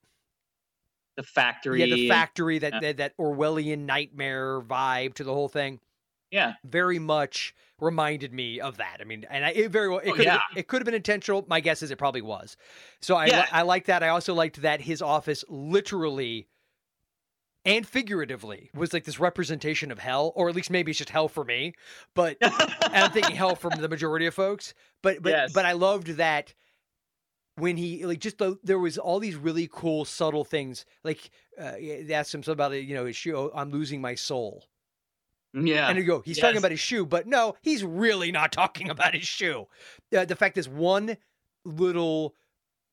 [1.17, 1.79] The factory.
[1.83, 2.79] yeah, the factory that yeah.
[2.79, 5.79] that, that Orwellian nightmare vibe to the whole thing.
[6.33, 6.53] Yeah.
[6.63, 8.99] very much reminded me of that.
[9.01, 10.39] I mean, and I, it very well it Oh, could yeah.
[10.55, 11.43] it could have been intentional.
[11.49, 12.55] My guess is it probably was.
[13.01, 13.39] So I Yeah.
[13.41, 14.01] li- I like that.
[14.01, 16.47] I also liked that his office literally
[17.65, 21.27] and figuratively was like this representation of hell, or at least maybe it's just hell
[21.27, 21.73] for me.
[22.15, 22.37] But
[22.81, 24.73] I'm thinking hell from the majority of folks.
[25.03, 25.53] But but Yes.
[25.53, 26.53] but I loved that
[27.55, 31.73] when he like just the, there was all these really cool subtle things like uh,
[31.73, 34.63] they asked him something about you know his shoe oh, i'm losing my soul
[35.53, 35.89] Yeah.
[35.89, 39.13] and you go, he's talking about his shoe, but no, he's really not talking about
[39.13, 39.67] his shoe.
[40.17, 41.17] Uh, the fact is, one
[41.65, 42.35] little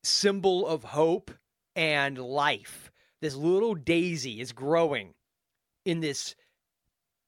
[0.02, 1.30] symbol of hope
[1.76, 5.14] and life, this little daisy is growing
[5.84, 6.34] in this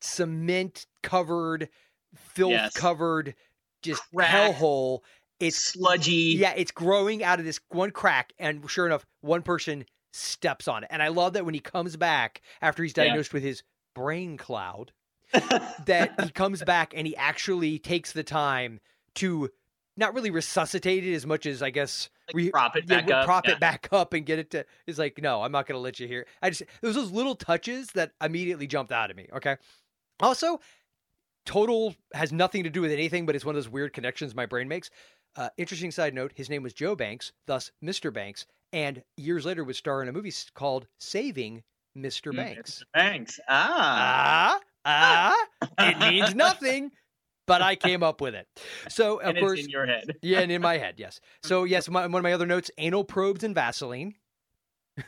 [0.00, 1.68] cement covered,
[2.14, 2.72] filth Yes.
[2.74, 3.34] covered,
[3.82, 4.30] just Crack.
[4.30, 5.00] hellhole.
[5.38, 6.36] It's sludgy.
[6.38, 10.84] yeah, it's growing out of this one crack, and sure enough, one person steps on
[10.84, 10.88] it.
[10.92, 13.04] And I love that when he comes back after he's Yeah.
[13.04, 13.62] diagnosed with his
[13.94, 14.92] brain cloud,
[15.86, 18.80] that he comes back and he actually takes the time
[19.14, 19.50] to
[20.00, 23.24] not really resuscitate it as much as I guess re- prop it back re- up,
[23.24, 23.52] prop yeah.
[23.54, 24.64] it back up and get it to.
[24.86, 26.26] It's like no, I'm not going to let you here.
[26.42, 29.28] I just there's those little touches that immediately jumped out at me.
[29.34, 29.56] Okay,
[30.20, 30.60] also.
[31.46, 34.44] Total has nothing to do with anything, but it's one of those weird connections my
[34.44, 34.90] brain makes.
[35.36, 38.12] Uh, interesting side note: his name was Joe Banks, thus Mr.
[38.12, 41.62] Banks, and years later would star in a movie called Saving
[41.96, 42.36] Mr.
[42.36, 42.84] Banks.
[42.94, 43.40] Thanks.
[43.48, 44.60] Ah.
[44.84, 46.90] Ah, ah, it means nothing,
[47.50, 48.46] but I came up with it.
[48.88, 50.16] So of and course, in your head.
[50.22, 51.20] yeah, and in my head, yes.
[51.42, 54.14] So yes, my, one of my other notes: anal probes and Vaseline,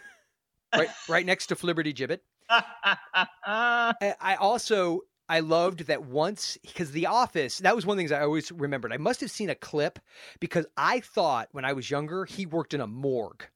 [0.76, 2.18] right, right next to Flibberty Gibbet.
[2.50, 8.00] I I also I loved that once because The Office that was one of the
[8.00, 8.92] things I always remembered.
[8.92, 10.00] I must have seen a clip
[10.40, 13.46] because I thought when I was younger he worked in a morgue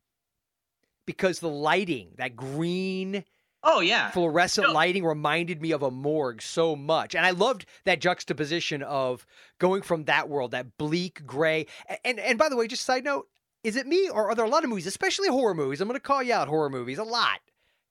[1.07, 3.25] because the lighting, that green
[3.63, 4.11] Oh yeah.
[4.11, 7.15] fluorescent lighting reminded me of a morgue so much.
[7.15, 9.27] And I loved that juxtaposition of
[9.59, 11.67] going from that world, that bleak gray.
[11.89, 13.29] A- And and by the way, just side note,
[13.65, 15.81] is it me or are there a lot of movies, especially horror movies?
[15.81, 17.41] I'm going to call you out horror movies a lot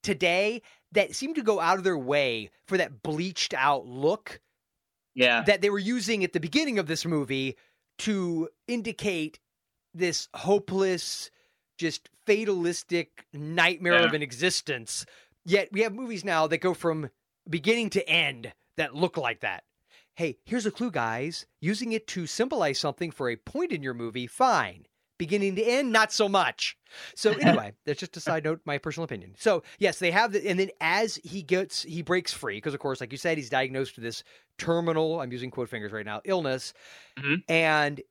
[0.04, 0.62] today
[0.94, 4.40] that seem to go out of their way for that bleached out look
[5.14, 5.42] Yeah.
[5.44, 7.58] that they were using at the beginning of this movie
[8.00, 9.40] to indicate
[9.94, 11.32] this hopeless,
[11.78, 15.06] just fatalistic nightmare of an existence.
[15.46, 17.10] Yet we have movies now that go from
[17.48, 19.64] beginning to end that look like that.
[20.16, 21.46] Hey, here's a clue, guys.
[21.62, 24.86] Using it to symbolize something for a point in your movie, fine.
[25.18, 26.78] Beginning to end, not so much.
[27.16, 29.36] So anyway, that's just a side note, my personal opinion.
[29.38, 32.80] So yes, they have the, and then as he gets, he breaks free because of
[32.80, 34.24] course, like you said, he's diagnosed with this
[34.58, 35.22] terminal.
[35.22, 36.74] I'm using quote fingers right now, illness,
[37.20, 37.36] mm-hmm.
[37.50, 38.02] and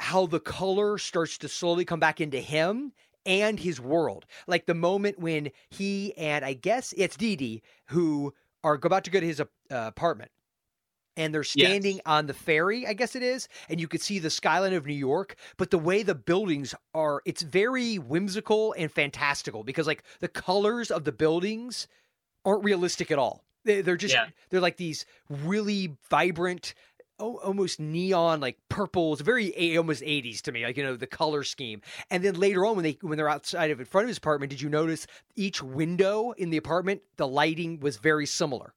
[0.00, 2.92] how the color starts to slowly come back into him
[3.28, 4.26] and his world.
[4.48, 9.10] Like the moment when he and I guess it's Dee Dee who are about to
[9.10, 10.32] go to his uh, apartment
[11.16, 14.30] and they're standing on the ferry, I guess it is, and you could see the
[14.30, 15.34] skyline of New York.
[15.56, 20.92] But the way the buildings are, it's very whimsical and fantastical because, like, the colors
[20.92, 21.88] of the buildings
[22.44, 23.44] aren't realistic at all.
[23.64, 24.28] They, they're just, Yeah.
[24.50, 26.74] they're like these really vibrant,
[27.18, 31.82] almost neon, like purples, very almost 80s to me, like, you know, the color scheme.
[32.10, 34.50] And then later on, when they when they're outside of in front of his apartment,
[34.50, 38.74] did you notice each window in the apartment, the lighting was very similar.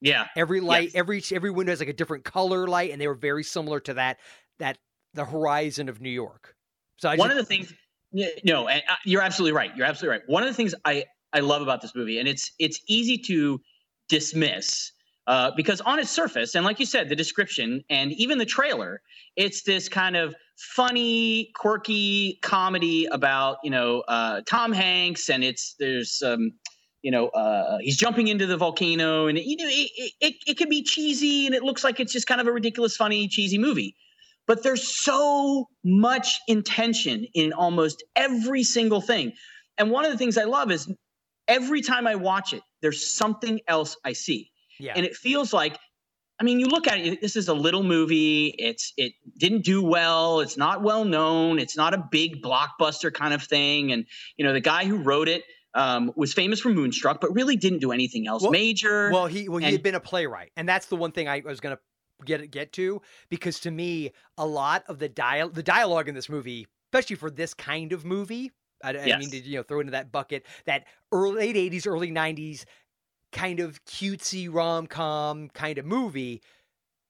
[0.00, 0.26] Yeah.
[0.36, 0.94] Every light, Yes.
[0.94, 3.94] every every window has like a different color light, and they were very similar to
[3.94, 4.18] that
[4.58, 4.78] that
[5.14, 6.54] the horizon of New York.
[6.98, 7.72] So I one just, of the things
[8.44, 11.40] no and, uh, you're absolutely right you're absolutely right one of the things i i
[11.40, 13.60] love about this movie and it's it's easy to
[14.08, 14.92] dismiss
[15.26, 19.00] uh, because on its surface and like you said the description and even the trailer
[19.36, 25.74] it's this kind of funny quirky comedy about you know uh, tom hanks and it's
[25.78, 26.52] there's um
[27.02, 30.58] you know uh, he's jumping into the volcano and you know it, it, it, it
[30.58, 33.58] can be cheesy and it looks like it's just kind of a ridiculous funny cheesy
[33.58, 33.94] movie
[34.46, 39.32] but there's so much intention in almost every single thing.
[39.76, 40.90] And one of the things I love is
[41.48, 44.50] every time I watch it, there's something else I see.
[44.78, 45.78] Yeah, And it feels like,
[46.40, 48.54] I mean, you look at it, this is a little movie.
[48.58, 50.40] It's it didn't do well.
[50.40, 51.58] It's not well known.
[51.58, 53.90] It's not a big blockbuster kind of thing.
[53.92, 54.04] And
[54.36, 57.78] you know, the guy who wrote it um, was famous for Moonstruck, but really didn't
[57.80, 59.10] do anything else Well- major.
[59.10, 61.40] well, he well he and- had been a playwright, and that's the one thing I
[61.44, 61.78] was gonna
[62.24, 66.28] get get to because to me, a lot of the dial the dialogue in this
[66.28, 69.20] movie, especially for this kind of movie, I, I Yes.
[69.20, 72.64] mean to you know throw into that bucket that early late '80s, early '90s
[73.32, 76.42] kind of cutesy rom com kind of movie.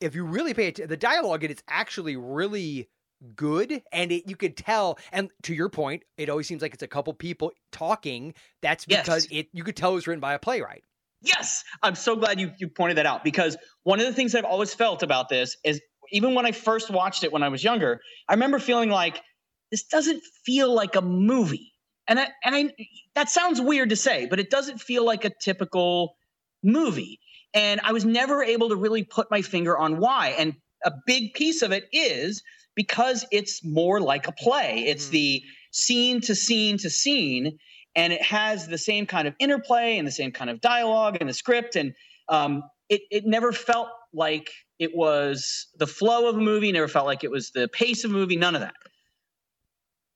[0.01, 2.89] If you really pay attention, the dialogue in it's actually really
[3.35, 4.99] good, and it, you could tell.
[5.13, 8.35] And to your point, it always seems like it's a couple people talking.
[8.61, 9.07] That's Yes.
[9.07, 10.85] because it you could tell it was written by a playwright.
[11.23, 14.45] Yes, I'm so glad you you pointed that out because one of the things I've
[14.45, 15.81] always felt about this is
[16.13, 19.23] even when I first watched it when I was younger, I remember feeling like
[19.71, 21.73] this doesn't feel like a movie.
[22.09, 22.75] And I, and I
[23.15, 26.17] that sounds weird to say, but it doesn't feel like a typical
[26.63, 27.21] movie.
[27.55, 30.35] And I was never able to really put my finger on why.
[30.39, 32.43] And a big piece of it is
[32.75, 34.85] because it's more like a play.
[34.87, 35.43] It's the
[35.73, 37.59] scene to scene to scene
[37.95, 41.29] and it has the same kind of interplay and the same kind of dialogue and
[41.29, 41.95] the script and
[42.29, 47.07] um, it, it never felt like it was the flow of a movie never felt
[47.07, 48.75] like it was the pace of a movie none of that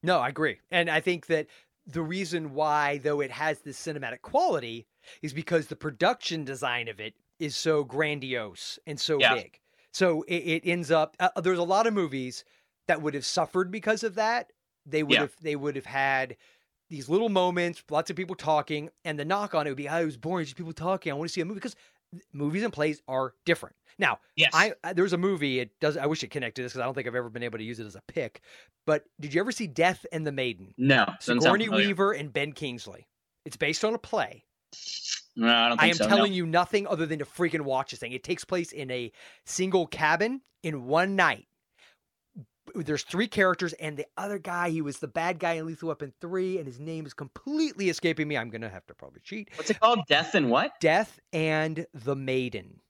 [0.03, 0.59] No, I agree.
[0.70, 1.46] And I think that
[1.92, 4.87] the reason why, though it has this cinematic quality,
[5.22, 9.35] is because the production design of it is so grandiose and so Yeah.
[9.35, 9.61] big.
[9.92, 11.16] So it, it ends up.
[11.18, 12.44] Uh, there's a lot of movies
[12.87, 14.53] that would have suffered because of that.
[14.87, 15.22] They would Yeah.
[15.22, 15.35] have.
[15.40, 16.37] They would have had
[16.88, 20.03] these little moments, lots of people talking, and the knock on it would be, "Oh,
[20.03, 20.44] it was boring.
[20.44, 21.12] Just people talking.
[21.12, 21.76] I want to see a movie because
[22.33, 24.51] movies and plays are different." Now, Yes.
[24.55, 25.61] I, I there's a movie.
[25.61, 25.96] It does.
[25.96, 27.81] I wish it connected this because I don't think I've ever been able to use
[27.81, 28.40] it as a pick.
[28.87, 30.73] But did you ever see Death and the Maiden?
[30.79, 31.68] no Sigourney.
[31.68, 33.07] Weaver and Ben Kingsley.
[33.44, 34.44] It's based on a play.
[35.37, 36.16] no i don't think I am so, no.
[36.16, 38.12] telling you nothing other than to freaking watch this thing.
[38.12, 39.12] It takes place in a
[39.44, 41.46] single cabin in one night.
[42.74, 46.12] There's three characters, and the other guy, he was the bad guy in Lethal Weapon
[46.20, 48.37] 3, and his name is completely escaping me.
[48.37, 49.50] I'm going to have to probably cheat.
[49.56, 52.80] what's it called death and what Death and the Maiden.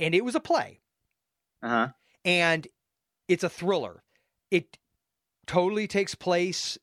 [0.00, 0.80] And it was a play.
[1.62, 1.88] uh-huh
[2.24, 2.66] and
[3.28, 4.02] it's a thriller.
[4.50, 4.76] It
[5.46, 6.76] totally takes place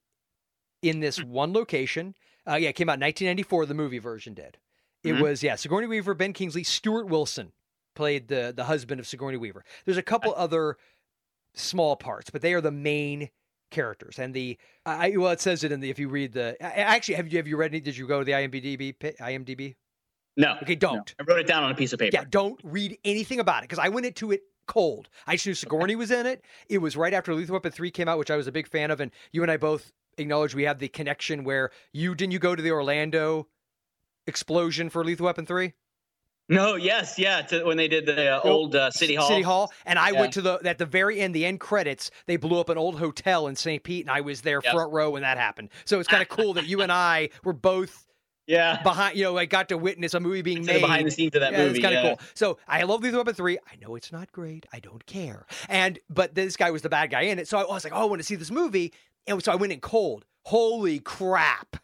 [0.81, 1.29] in this Hmm.
[1.29, 2.15] one location.
[2.47, 3.65] Uh, yeah, it came out in 1994.
[3.65, 4.57] The movie version did.
[5.03, 5.21] It Mhm.
[5.21, 7.51] was yeah, Sigourney Weaver, Ben Kingsley, Stuart Wilson
[7.95, 9.63] played the the husband of Sigourney Weaver.
[9.85, 10.77] There's a couple other
[11.55, 13.29] small parts, but they are the main
[13.71, 14.19] characters.
[14.19, 17.31] And the I well, it says it in the if you read the actually have
[17.31, 17.81] you have you read any?
[17.81, 18.95] Did you go to the IMDb?
[19.19, 19.75] IMDb?
[20.37, 21.15] no Okay, don't.
[21.19, 23.69] i wrote it down on a piece of paper Yeah, don't read anything about it
[23.69, 25.09] because I went into it cold.
[25.27, 26.43] I just knew Sigourney was in it.
[26.69, 28.91] It was right after Lethal Weapon 3 came out, which I was a big fan
[28.91, 28.99] of.
[28.99, 32.55] And you and I both acknowledge we have the connection where you didn't you go
[32.55, 33.47] to the Orlando
[34.27, 35.73] explosion for Lethal Weapon 3?
[36.49, 39.71] No yes yeah to, when they did the uh, old uh, city hall City Hall.
[39.85, 40.21] And I Yeah.
[40.21, 42.99] went to the, at the very end, the end credits, they blew up an old
[42.99, 43.83] hotel in St.
[43.83, 44.71] Pete, and I was there Yep.
[44.71, 45.69] front row when that happened.
[45.85, 48.05] So it's kind of cool that you and I were both
[48.47, 50.75] yeah behind, you know, I got to witness a movie being made.
[50.75, 52.15] of behind the scenes of that yeah, movie It's kind of yeah.
[52.15, 52.19] cool.
[52.35, 53.57] So I love Lethal Weapon 3.
[53.57, 54.65] I know it's not great.
[54.71, 55.45] I don't care.
[55.67, 57.47] And but this guy was the bad guy in it.
[57.47, 58.93] So I was like, oh, I want to see this movie.
[59.25, 60.25] And so I went in cold.
[60.43, 61.77] Holy crap.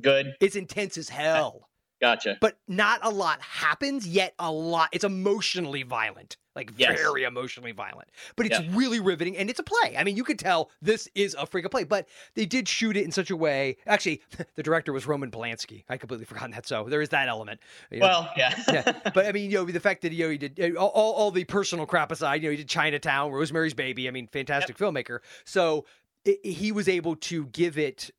[0.00, 1.65] good It's intense as hell.
[2.00, 4.88] Gotcha But not a lot happens, yet a lot.
[4.92, 6.36] It's emotionally violent.
[6.54, 6.98] Like Yes.
[6.98, 8.08] very emotionally violent.
[8.34, 8.68] But it's Yeah.
[8.70, 9.94] really riveting and it's a play.
[9.96, 13.04] I mean, you could tell this is a freaking play, but they did shoot it
[13.04, 13.76] in such a way.
[13.86, 14.22] Actually,
[14.54, 15.84] the director was Roman Polanski.
[15.88, 16.66] I completely forgotten that.
[16.66, 17.60] So there is that element.
[17.90, 20.30] You know, well yeah yeah, but I mean, you know, the fact that you know
[20.30, 23.74] he did all, all, all the personal crap aside, you know, he did Chinatown, Rosemary's
[23.74, 24.08] Baby.
[24.08, 25.18] I mean, fantastic filmmaker.
[25.44, 25.84] So
[26.26, 28.10] i he was able to give it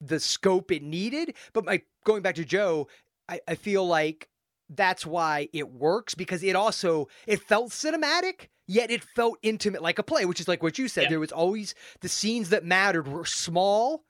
[0.00, 1.34] the scope it needed.
[1.52, 2.88] But my going back to Joe,
[3.28, 4.28] I, I feel like
[4.68, 9.98] that's why it works because it also it felt cinematic yet it felt intimate like
[9.98, 11.08] a play which is like what you said Yeah.
[11.10, 14.04] there was always the scenes that mattered were small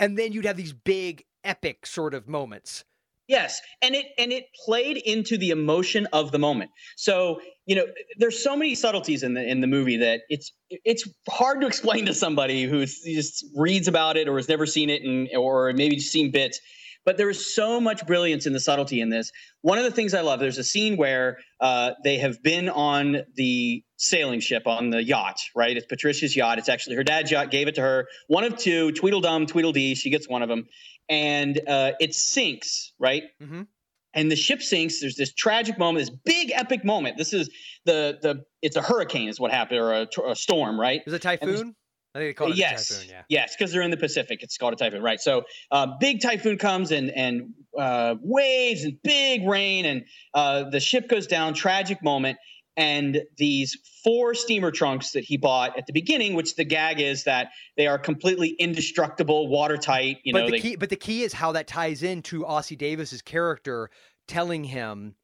[0.00, 2.84] and then you'd have these big epic sort of moments
[3.28, 6.72] Yes, and it and it played into the emotion of the moment.
[6.96, 7.84] So you know,
[8.16, 12.06] there's so many subtleties in the in the movie that it's it's hard to explain
[12.06, 15.94] to somebody who just reads about it or has never seen it and or maybe
[15.94, 16.58] just seen bits.
[17.04, 19.32] But there is so much brilliance in the subtlety in this.
[19.62, 23.22] One of the things I love, there's a scene where uh, they have been on
[23.34, 25.76] the sailing ship on the yacht, right?
[25.76, 26.58] It's Patricia's yacht.
[26.58, 28.06] It's actually her dad's yacht, gave it to her.
[28.28, 29.94] One of two, Tweedledum, Tweedledee.
[29.94, 30.66] She gets one of them
[31.08, 33.24] and uh, it sinks, right?
[33.42, 33.66] Mhm.
[34.14, 35.00] And the ship sinks.
[35.00, 37.16] There's this tragic moment, this big epic moment.
[37.16, 37.48] This is
[37.84, 41.00] the the it's a hurricane is what happened or a, a storm, right?
[41.06, 41.76] Is it typhoon?
[42.14, 43.10] I think they call it yes, a typhoon.
[43.10, 43.22] Yeah.
[43.28, 44.42] yes, because they're in the Pacific.
[44.42, 45.20] It's called a typhoon, right?
[45.20, 50.04] So, uh, big typhoon comes and and uh, waves and big rain, and
[50.34, 51.54] uh, the ship goes down.
[51.54, 52.38] Tragic moment,
[52.76, 57.24] and these four steamer trunks that he bought at the beginning, which the gag is
[57.24, 60.18] that they are completely indestructible, watertight.
[60.24, 62.78] You but know, the they, key, but the key is how that ties into Ossie
[62.78, 63.88] Davis's character
[64.26, 65.14] telling him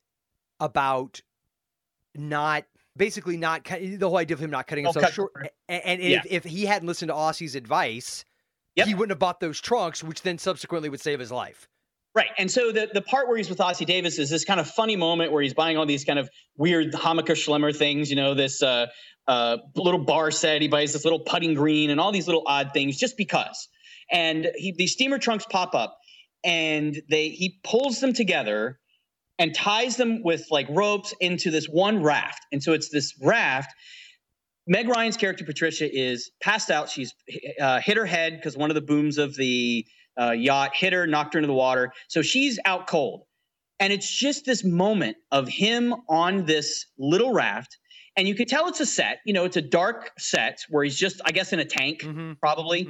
[0.61, 1.21] about
[2.15, 2.65] not
[2.97, 5.33] basically not cut- the whole idea of him not cutting Don't himself cut short.
[5.35, 5.51] corners.
[5.69, 6.23] A- And, Yeah.
[6.25, 8.25] if, if he hadn't listened to Ossie's advice,
[8.75, 11.67] he wouldn't have bought those trunks, which then subsequently would save his life.
[12.15, 12.31] Right.
[12.39, 14.97] And so the, the part where he's with Ossie Davis is this kind of funny
[14.97, 18.63] moment where he's buying all these kind of weird Hammacher Schlemmer things, you know, this
[18.63, 18.87] uh,
[19.29, 20.63] uh, little bar set.
[20.63, 23.69] He buys this little putting green and all these little odd things just because.
[24.11, 25.99] And he, these steamer trunks pop up
[26.45, 28.79] and they he pulls them together
[29.39, 32.45] and ties them with like ropes into this one raft.
[32.53, 33.71] And so it's this raft.
[34.67, 36.89] Meg Ryan's character Patricia is passed out.
[36.89, 37.15] She's
[37.61, 39.87] uh, hit her head because one of the booms of the
[40.21, 41.93] uh, yacht hit her, knocked her into the water.
[42.09, 43.23] So she's out cold.
[43.79, 47.77] And it's just this moment of him on this little raft.
[48.17, 49.19] And you could tell it's a set.
[49.27, 52.33] You know, it's a dark set where he's just, I guess, in a tank, Mm-hmm.
[52.41, 52.85] probably.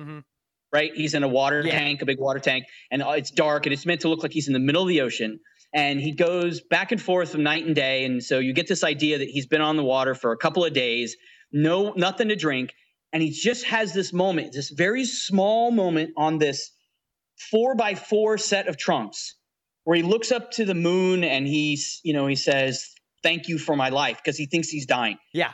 [0.72, 0.92] Right?
[0.94, 3.86] He's in a water tank, a big water tank, and uh, it's dark and it's
[3.86, 5.40] meant to look like he's in the middle of the ocean.
[5.74, 8.04] And he goes back and forth from night and day.
[8.04, 10.64] And so you get this idea that he's been on the water for a couple
[10.64, 11.16] of days,
[11.52, 12.72] no, nothing to drink.
[13.12, 16.70] And he just has this moment, this very small moment on this
[17.50, 19.36] four by four set of trunks
[19.84, 22.90] where he looks up to the moon and he's, you know, he says,
[23.22, 25.18] Thank you for my life because he thinks he's dying.
[25.32, 25.52] Yeah.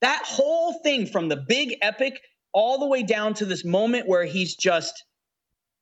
[0.00, 2.20] That whole thing from the big epic
[2.52, 5.04] all the way down to this moment where he's just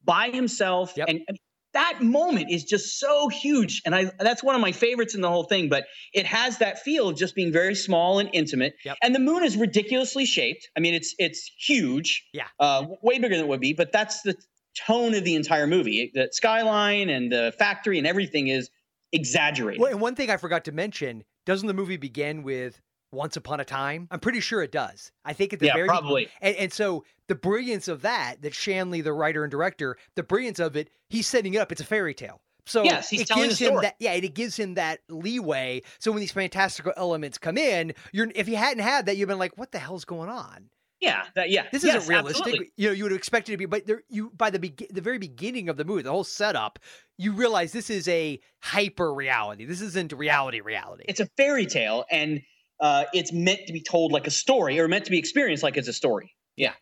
[0.05, 0.97] by himself.
[0.97, 1.39] And, and
[1.73, 3.83] that moment is just so huge.
[3.85, 6.81] And I that's one of my favorites in the whole thing, but it has that
[6.81, 8.75] feel of just being very small and intimate.
[9.03, 10.69] And the moon is ridiculously shaped.
[10.77, 12.27] I mean, it's it's huge.
[12.33, 12.47] Yeah.
[12.59, 14.35] Uh, way bigger than it would be, but that's the
[14.77, 16.11] tone of the entire movie.
[16.15, 18.71] The skyline and the factory and everything is
[19.13, 19.81] exaggerated.
[19.81, 22.81] Well, and one thing I forgot to mention, doesn't the movie begin with
[23.13, 24.09] once upon a time?
[24.11, 25.13] I'm pretty sure it does.
[25.25, 26.29] I think at the Yeah, very probably.
[26.41, 30.59] And, and so the brilliance of that, that Shanley, the writer and director, the brilliance
[30.59, 31.73] of it, he's setting it up.
[31.73, 32.41] It's a fairy tale.
[32.67, 33.83] So Yes, he's it telling gives a him story.
[33.87, 33.97] that.
[33.99, 35.83] Yeah, it gives him that leeway.
[35.99, 39.39] So when these fantastical elements come in, you're if you hadn't had that, you've been
[39.39, 40.69] like, what the hell's going on?
[41.01, 41.67] Yeah, that, yeah.
[41.73, 42.43] This Yes, isn't realistic.
[42.43, 42.73] absolutely.
[42.77, 45.01] You know, you would expect it to be, but there, you by the be- the
[45.01, 46.79] very beginning of the movie, the whole setup,
[47.17, 49.65] you realize this is a hyper reality.
[49.65, 50.61] This isn't reality.
[50.61, 51.05] Reality.
[51.09, 52.43] It's a fairy tale, and
[52.81, 55.77] uh, it's meant to be told like a story, or meant to be experienced like
[55.77, 56.35] it's a story.
[56.57, 56.73] Yeah,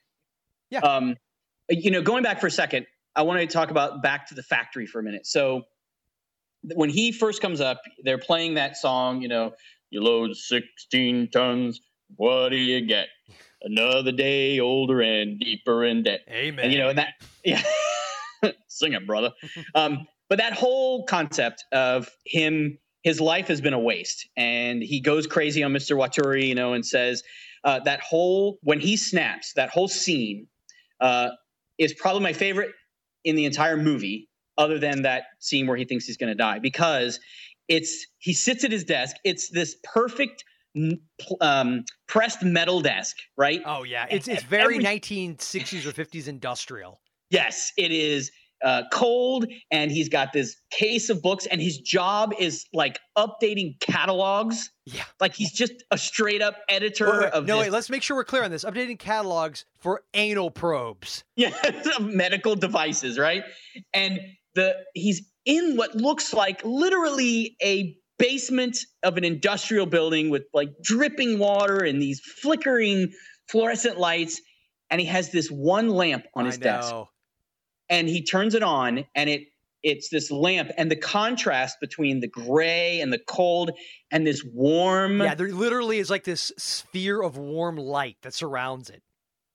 [0.70, 0.80] yeah.
[0.80, 1.16] Um,
[1.68, 4.42] you know, going back for a second, I want to talk about back to the
[4.42, 5.26] factory for a minute.
[5.26, 5.62] So
[6.62, 9.22] when he first comes up, they're playing that song.
[9.22, 9.52] You know,
[9.90, 11.80] you load sixteen tons.
[12.16, 13.08] What do you get?
[13.60, 16.20] Another day older and deeper in debt.
[16.30, 16.64] Amen.
[16.64, 17.62] And you know, and that yeah,
[18.68, 19.32] sing it, brother.
[19.74, 22.78] um, but that whole concept of him,
[23.08, 25.96] his life has been a waste, and he goes crazy on Mr.
[25.96, 27.22] Waturi, you know, and says
[27.64, 30.46] uh, that whole when he snaps, that whole scene
[31.00, 31.30] uh,
[31.78, 32.70] is probably my favorite
[33.24, 34.28] in the entire movie,
[34.58, 37.18] other than that scene where he thinks he's going to die, because
[37.66, 39.16] it's he sits at his desk.
[39.24, 40.44] It's this perfect
[41.40, 43.62] um, pressed metal desk, right?
[43.64, 47.00] Oh yeah, it's it's very Every- 1960s or 50s industrial.
[47.30, 48.30] Yes, it is
[48.62, 53.78] uh, cold, and he's got this case of books, and his job is like updating
[53.80, 54.70] catalogs.
[54.86, 57.72] Yeah, like he's just a straight up editor Wait, wait, of no, this, wait.
[57.72, 58.64] Let's make sure we're clear on this.
[58.64, 61.24] Updating catalogs for anal probes.
[61.36, 61.54] yeah,
[62.00, 63.44] medical devices, right?
[63.92, 64.20] And
[64.54, 70.70] the he's in what looks like literally a basement of an industrial building with like
[70.82, 73.12] dripping water and these flickering
[73.48, 74.40] fluorescent lights,
[74.90, 76.90] and he has this one lamp on his I desk.
[76.90, 77.08] know.
[77.90, 79.42] And he turns it on and it
[79.84, 83.70] it's this lamp and the contrast between the gray and the cold
[84.10, 88.90] and this warm Yeah, there literally is like this sphere of warm light that surrounds
[88.90, 89.02] it.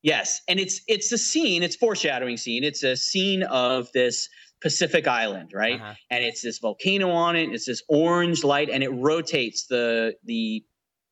[0.02, 4.30] yes and it's it's a scene it's foreshadowing scene it's a scene of this
[4.62, 5.94] pacific island right Uh-huh.
[6.10, 10.64] and it's this volcano on it it's this orange light and it rotates the the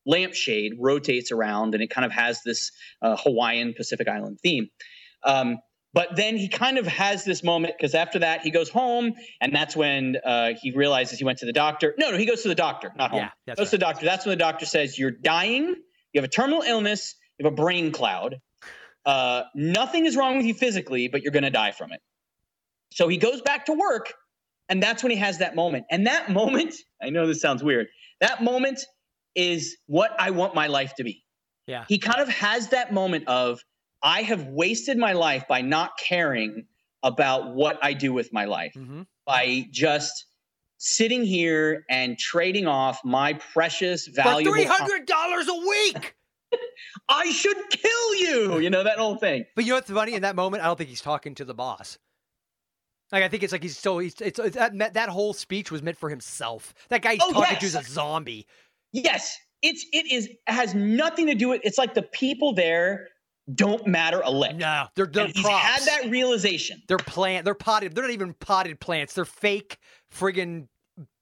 [0.06, 4.68] lampshade rotates around and it kind of has this uh, hawaiian pacific island theme
[5.24, 5.58] um,
[5.94, 9.54] but then he kind of has this moment because after that he goes home and
[9.54, 11.94] that's when uh, he realizes he went to the doctor.
[11.98, 13.30] No no he goes to the doctor not home.
[13.46, 14.06] Yeah, goes to the doctor.
[14.06, 15.76] That's when the doctor says you're dying.
[16.14, 17.16] You have a terminal illness.
[17.38, 18.38] You have a brain cloud.
[19.06, 22.00] Uh, nothing is wrong with you physically but you're going to die from it.
[22.92, 24.14] So he goes back to work
[24.70, 25.86] and that's when he has that moment.
[25.90, 27.88] And that moment i know this sounds weird
[28.22, 28.80] that moment
[29.36, 31.24] is what i want my life to be.
[31.68, 31.86] Yeah.
[31.88, 33.62] he kind of has that moment of
[34.04, 36.66] I have wasted my life by not caring
[37.04, 39.04] about what I do with my life, Mm-hmm.
[39.26, 40.26] by just
[40.78, 44.54] sitting here and trading off my precious, valuable.
[44.54, 46.16] three hundred dollars a week.
[47.10, 48.60] I should kill you.
[48.60, 49.46] You know that whole thing.
[49.56, 50.14] But you know what's funny?
[50.14, 51.98] In that moment, I don't think he's talking to the boss.
[53.12, 55.82] Like I think it's like he's so he's it's, it's that that whole speech was
[55.84, 56.74] meant for himself.
[56.90, 57.60] That guy he's Oh, talking yes.
[57.60, 58.48] to is a zombie.
[58.94, 61.62] Yes, it's it is it has nothing to do with.
[61.64, 63.08] It's like the people there
[63.54, 64.56] don't matter a lick.
[64.56, 66.82] No, they're they're And he's had that realization.
[66.88, 67.46] They're plant.
[67.46, 67.96] They're potted.
[67.96, 69.14] They're not even potted plants.
[69.14, 69.78] They're fake
[70.14, 70.68] friggin'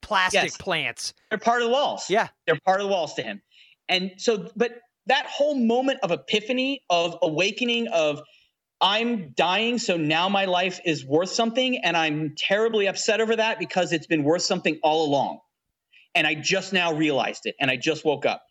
[0.01, 0.57] plastic Yes.
[0.57, 1.13] plants.
[1.29, 2.09] They're part of the walls.
[2.09, 2.27] Yeah.
[2.45, 3.41] They're part of the walls to him.
[3.87, 8.21] And so, but that whole moment of epiphany, of awakening, of
[8.81, 13.59] I'm dying, so now my life is worth something, and I'm terribly upset over that
[13.59, 15.39] because it's been worth something all along.
[16.15, 18.43] And I just now realized it, and I just woke up.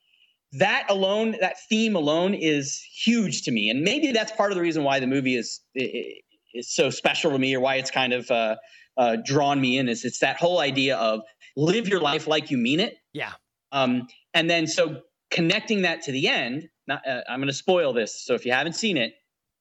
[0.53, 4.63] That alone, that theme alone, is huge to me, and maybe that's part of the
[4.63, 8.31] reason why the movie is is so special to me, or why it's kind of
[8.31, 8.57] uh,
[8.97, 9.89] uh, drawn me in.
[9.89, 11.21] Is it's that whole idea of
[11.57, 13.33] live your life like you mean it, Yeah.
[13.73, 16.69] um, and then so connecting that to the end.
[16.87, 19.13] Not, uh, I'm going to spoil this, so if you haven't seen it,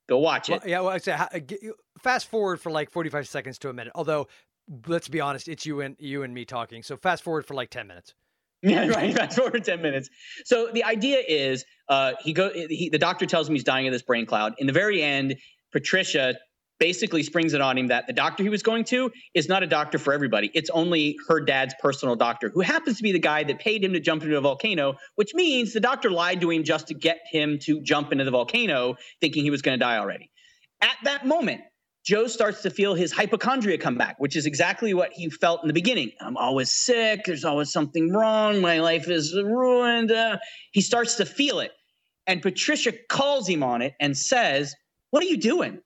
[0.08, 0.62] go watch it.
[0.62, 0.80] Well, yeah.
[0.80, 3.92] Well, I say ha- get- you- fast forward for like forty-five seconds to a minute.
[3.94, 4.30] Although,
[4.88, 6.82] let's be honest, it's you and you and me talking.
[6.82, 8.14] So fast forward for like ten minutes.
[8.64, 9.16] Yeah, right.
[9.16, 10.10] Fast forward ten minutes.
[10.46, 12.50] So the idea is, uh, he go.
[12.54, 14.56] He, the doctor tells him he's dying of this brain cloud.
[14.58, 15.36] In the very end,
[15.72, 16.36] Patricia
[16.80, 19.68] basically springs it on him that the doctor he was going to is not a
[19.68, 20.52] doctor for everybody.
[20.54, 23.94] It's only her dad's personal doctor, who happens to be the guy that paid him
[23.94, 24.96] to jump into a volcano.
[25.16, 28.32] Which means the doctor lied to him just to get him to jump into the
[28.32, 30.32] volcano, thinking he was going to die already.
[30.82, 31.62] At that moment,
[32.08, 35.68] Joe starts to feel his hypochondria come back, which is exactly what he felt in
[35.68, 36.14] the beginning.
[36.22, 37.26] I'm always sick.
[37.26, 38.62] There's always something wrong.
[38.62, 40.10] My life is ruined.
[40.10, 40.38] Uh,
[40.72, 41.74] he starts to feel it.
[42.26, 44.74] And Patricia calls him on it and says,
[45.10, 45.82] What are you doing?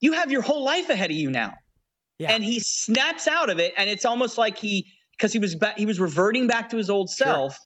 [0.00, 1.52] You have your whole life ahead of you now.
[2.18, 2.32] Yeah.
[2.32, 3.74] And he snaps out of it.
[3.76, 4.86] And it's almost like he,
[5.18, 7.58] because he was back, he was reverting back to his old self.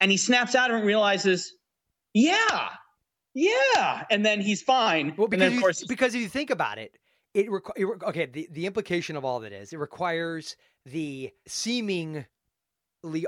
[0.00, 1.52] And he snaps out of it and realizes,
[2.14, 2.68] Yeah,
[3.34, 4.04] yeah.
[4.12, 5.12] And then he's fine.
[5.16, 6.96] Well, and because then, of you, because if you think about it,
[7.36, 8.26] it, requ- it re- okay.
[8.26, 10.56] The the implication of all that is it requires
[10.86, 12.26] the seemingly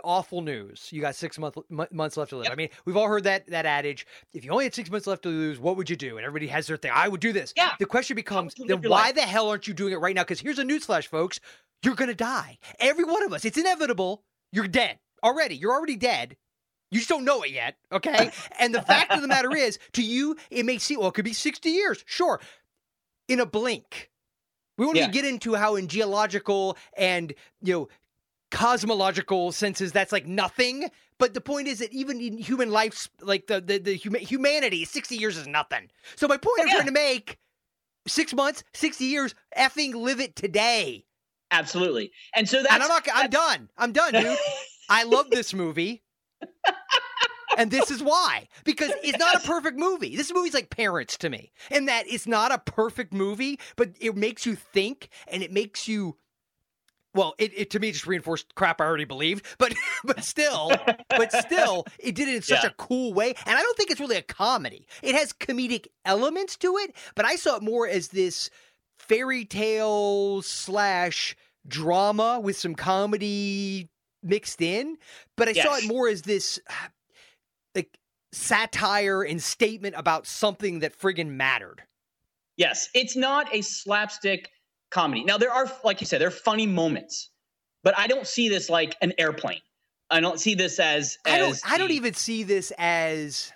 [0.02, 0.88] awful news.
[0.90, 2.48] You got six month, m- months left to live.
[2.50, 4.06] I mean, we've all heard that that adage.
[4.32, 6.16] If you only had six months left to lose, what would you do?
[6.16, 6.90] And everybody has their thing.
[6.94, 7.52] I would do this.
[7.56, 7.72] Yeah.
[7.78, 9.14] The question becomes, then why life?
[9.14, 10.22] the hell aren't you doing it right now?
[10.22, 11.38] Because here's a newsflash, folks.
[11.84, 12.59] You're gonna die.
[12.80, 13.44] Every one of us.
[13.44, 14.24] It's inevitable.
[14.52, 15.56] You're dead already.
[15.56, 16.36] You're already dead.
[16.90, 18.30] You just don't know it yet, okay?
[18.59, 21.24] And the fact of the matter is, to you, it may seem well, it could
[21.26, 22.40] be sixty years, sure,
[23.29, 24.11] in a blink.
[24.76, 25.05] We won't Yeah.
[25.05, 27.89] even get into how in geological and you know
[28.51, 30.89] cosmological senses that's like nothing.
[31.18, 34.85] But the point is that even in human life, like the the, the huma- humanity,
[34.85, 35.91] sixty years is nothing.
[36.16, 37.39] So my point oh, I'm trying to make:
[38.07, 41.05] six months, sixty years, effing live it today.
[41.51, 42.12] absolutely.
[42.35, 43.07] And so that's And I'm not.
[43.12, 43.68] I'm done.
[43.76, 44.39] I'm done, dude.
[44.89, 46.03] I love this movie.
[47.59, 48.48] And this is why.
[48.64, 50.16] Because it's not a perfect movie.
[50.16, 51.52] This movie's like parents to me.
[51.70, 55.86] In that it's not a perfect movie, but it makes you think and it makes
[55.86, 56.16] you
[57.14, 60.70] well, it, it to me just reinforced crap I already believed, but but still,
[61.09, 62.70] but still, it did it in such Yeah.
[62.70, 63.34] a cool way.
[63.46, 64.86] And I don't think it's really a comedy.
[65.02, 68.50] It has comedic elements to it, but I saw it more as this
[68.98, 71.34] fairy tale slash
[71.66, 73.88] drama with some comedy
[74.22, 74.96] mixed in.
[75.36, 76.61] But I saw it more as this
[78.33, 81.83] satire and statement about something that friggin' mattered.
[82.57, 84.51] Yes, it's not a slapstick
[84.91, 85.24] comedy.
[85.24, 87.31] Now there are, like you said, there are funny moments,
[87.85, 89.61] but I don't see this like an airplane.
[90.11, 91.18] I don't see this as.
[91.24, 93.53] I don't as I don't even see this as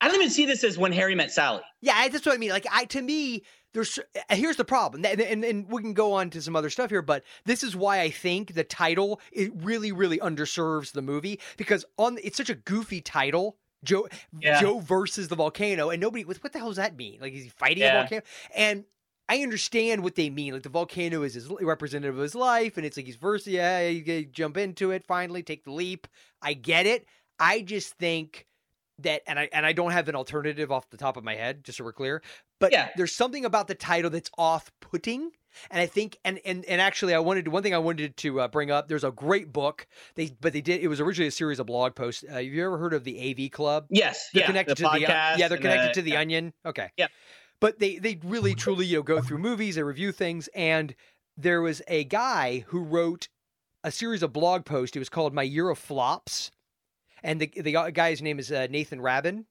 [0.00, 1.62] I don't even see this as when Harry met Sally.
[1.80, 2.50] Yeah, that's what I mean.
[2.50, 3.42] Like, I to me,
[3.74, 6.70] there's uh, here's the problem, and, and and we can go on to some other
[6.70, 11.02] stuff here, but this is why I think the title it really really underserves the
[11.02, 13.56] movie because on it's such a goofy title.
[13.84, 14.08] Joe
[14.40, 14.60] Yeah.
[14.60, 17.20] Joe versus the volcano, and nobody what, what the hell does that mean?
[17.20, 18.22] Like, is he fighting a volcano?
[18.54, 18.84] And
[19.28, 20.54] I understand what they mean.
[20.54, 23.52] Like the volcano is his representative of his life, and it's like he's versus.
[23.52, 25.04] Yeah, you jump into it.
[25.04, 26.06] Finally, take the leap.
[26.42, 27.06] I get it.
[27.38, 28.46] I just think
[29.00, 31.62] that, and I and I don't have an alternative off the top of my head,
[31.62, 32.22] just so we're clear.
[32.58, 32.88] But Yeah.
[32.96, 35.30] there's something about the title that's off-putting,
[35.70, 38.40] and I think, and and and actually, I wanted to, one thing I wanted to
[38.40, 38.88] uh, bring up.
[38.88, 39.86] There's a great book.
[40.14, 40.80] They but they did.
[40.80, 42.24] It was originally a series of blog posts.
[42.28, 43.86] Uh, have you ever heard of the AV Club?
[43.90, 46.52] Yes, They're yeah, connected the to the yeah, they're connected the- to the Onion.
[46.66, 47.08] Okay, Yeah.
[47.60, 50.94] but they they really truly you know go through movies, they review things, and
[51.36, 53.28] there was a guy who wrote
[53.84, 54.96] a series of blog posts.
[54.96, 56.50] It was called My Year of Flops,
[57.22, 59.46] and the the guy's name is uh, Nathan Rabin,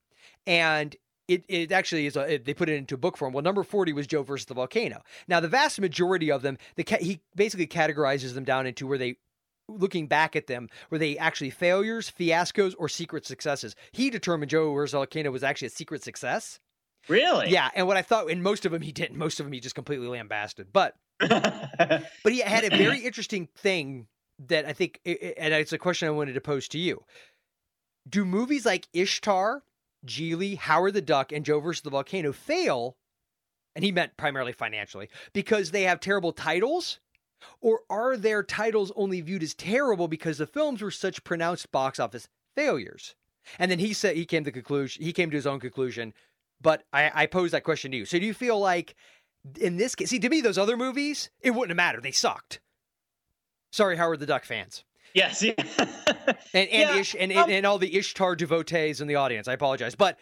[0.45, 0.95] and.
[1.27, 3.33] It, it actually is a, it- they put it into book form.
[3.33, 5.01] Well, number 40 was Joe versus the volcano.
[5.27, 8.97] Now, the vast majority of them, the ca- he basically categorizes them down into where
[8.97, 9.17] they
[9.69, 13.75] looking back at them, were they actually failures, fiascos, or secret successes?
[13.91, 16.59] He determined Joe versus the volcano was actually a secret success.
[17.09, 17.49] Really?
[17.49, 19.17] Yeah, and what I thought, and most of them he didn't.
[19.17, 20.67] Most of them he just completely lambasted.
[20.71, 24.07] But but he had a very interesting thing
[24.47, 27.03] that I think, and it's a question I wanted to pose to you.
[28.07, 29.63] Do movies like Ishtar
[30.05, 32.97] Gigli, Howard the Duck, and Joe versus the Volcano fail,
[33.75, 36.99] and he meant primarily financially, because they have terrible titles?
[37.61, 41.99] Or are their titles only viewed as terrible because the films were such pronounced box
[41.99, 43.15] office failures?
[43.59, 46.13] And then he said he came to conclusion he came to his own conclusion.
[46.59, 48.05] But I, I posed that question to you.
[48.05, 48.95] So do you feel like
[49.59, 52.03] in this case, see to me those other movies, it wouldn't have mattered.
[52.03, 52.59] They sucked.
[53.71, 54.83] Sorry, Howard the Duck fans.
[55.17, 55.43] Yes.
[55.43, 55.53] Yeah.
[55.57, 59.47] and and, Yeah, Ish, and, um, and all the Ishtar devotees in the audience.
[59.47, 60.17] I apologize, but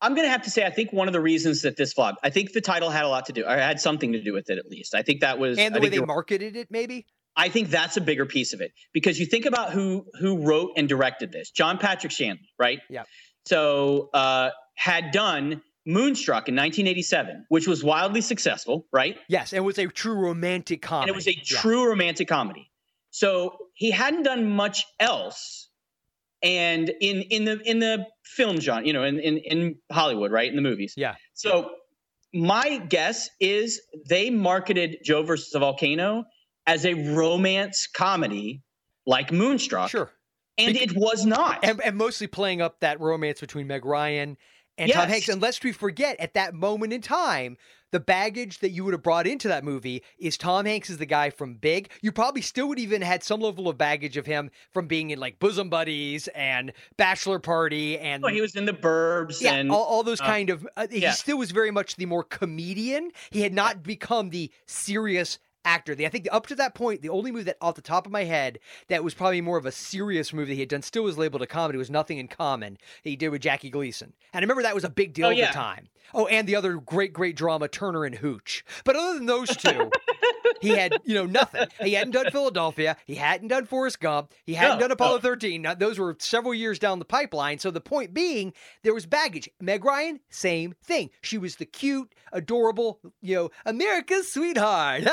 [0.00, 2.18] I'm going to have to say, I think one of the reasons that this flopped,
[2.22, 4.50] I think the title had a lot to do, or had something to do with
[4.50, 4.94] it at least.
[4.94, 7.06] I think that was, and the I way they marketed it, maybe.
[7.36, 10.72] I think that's a bigger piece of it because you think about who who wrote
[10.76, 12.80] and directed this, John Patrick Shanley, right?
[12.88, 13.04] Yeah.
[13.46, 19.18] So uh, had done Moonstruck in 1987, which was wildly successful, right?
[19.28, 21.10] Yes, and it was a true romantic comedy.
[21.10, 21.58] And it was a Yeah.
[21.60, 22.70] true romantic comedy.
[23.14, 25.70] So he hadn't done much else.
[26.42, 30.50] And in in the in the film genre, you know, in, in in Hollywood, right?
[30.50, 30.94] In the movies.
[30.96, 31.14] Yeah.
[31.32, 31.70] So
[32.34, 36.24] my guess is they marketed Joe versus the Volcano
[36.66, 38.64] as a romance comedy
[39.06, 39.90] like Moonstruck.
[39.90, 40.10] Sure.
[40.58, 41.60] And it was not.
[41.62, 44.36] and, and mostly playing up that romance between Meg Ryan
[44.76, 45.28] and Tom Hanks.
[45.28, 47.58] And lest we forget, at that moment in time,
[47.94, 51.06] the baggage that you would have brought into that movie is Tom Hanks is the
[51.06, 51.92] guy from Big.
[52.02, 55.20] You probably still would even had some level of baggage of him from being in
[55.20, 59.70] like Bosom Buddies and Bachelor Party and Oh, he was in the Burbs yeah, and
[59.70, 60.66] all, all those uh, kind of.
[60.76, 61.12] Uh, he yeah.
[61.12, 63.12] still was very much the more comedian.
[63.30, 65.94] He had not become the serious actor.
[65.94, 68.12] The, I think up to that point, the only movie that off the top of
[68.12, 71.04] my head that was probably more of a serious movie that he had done still
[71.04, 72.76] was labeled a comedy was Nothing in Common.
[73.04, 75.30] That he did with Jackie Gleason, and I remember that was a big deal Oh,
[75.30, 75.88] at the time.
[76.12, 78.64] Oh, and the other great, great drama, Turner and Hooch.
[78.84, 79.90] But other than those two.
[80.60, 81.66] He had, you know, nothing.
[81.82, 82.96] He hadn't done Philadelphia.
[83.06, 84.32] He hadn't done Forrest Gump.
[84.44, 85.20] He hadn't No, done Apollo no.
[85.20, 85.60] 13.
[85.60, 87.58] Now, those were several years down the pipeline.
[87.58, 89.48] So the point being, there was baggage.
[89.60, 91.10] Meg Ryan, same thing.
[91.20, 95.04] She was the cute, adorable, you know, America's sweetheart.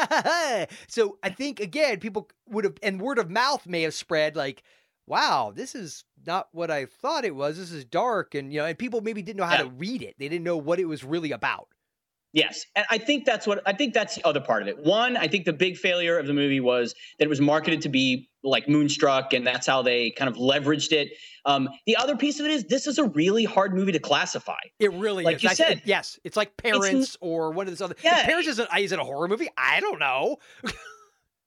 [0.88, 4.64] so I think again, people would have, and word of mouth may have spread like,
[5.12, 7.57] wow, this is not what I thought it was.
[7.57, 9.64] This is dark, and you know, and people maybe didn't know how Yeah.
[9.64, 10.16] to read it.
[10.18, 11.68] They didn't know what it was really about.
[12.34, 14.78] Yes, and I think that's what I think that's the other part of it.
[14.80, 17.89] One, I think the big failure of the movie was that it was marketed to
[17.89, 21.09] be like Moonstruck, and that's how they kind of leveraged it.
[21.45, 24.59] Um, the other piece of it is this is a really hard movie to classify.
[24.80, 25.43] It really Like is.
[25.43, 25.82] you I- said.
[25.84, 27.95] yes, it's like Parents or one of those other.
[28.01, 28.24] Yeah.
[28.24, 28.70] Parents isn't.
[28.80, 29.49] Is it a horror movie?
[29.57, 30.38] I don't know.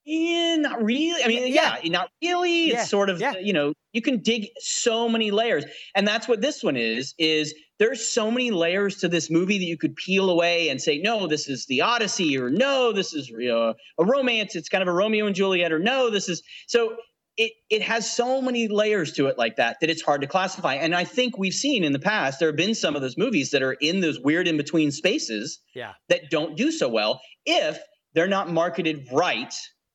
[0.05, 1.23] Yeah, not really.
[1.25, 2.71] I mean, yeah, not really.
[2.71, 5.65] Yeah, It's sort of, you know, you can dig so many layers.
[5.95, 9.65] And that's what this one is, is there's so many layers to this movie that
[9.65, 13.31] you could peel away and say, no, this is the Odyssey, or no, this is
[13.31, 14.55] know, uh, a romance.
[14.55, 16.97] It's kind of a Romeo and Juliet, or no, this is so
[17.37, 20.75] it it has so many layers to it like that that it's hard to classify.
[20.75, 23.51] And I think we've seen in the past, there have been some of those movies
[23.51, 25.95] that are in those weird in between spaces Yeah.
[26.09, 27.79] that don't do so well if
[28.15, 29.53] they're not marketed right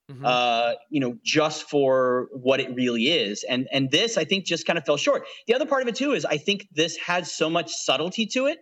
[0.09, 0.25] Mm-hmm.
[0.25, 3.43] uh, you know, just for what it really is.
[3.47, 5.23] And and this, I think, just kind of fell short.
[5.45, 8.47] The other part of it too is I think this has so much subtlety to
[8.47, 8.57] it,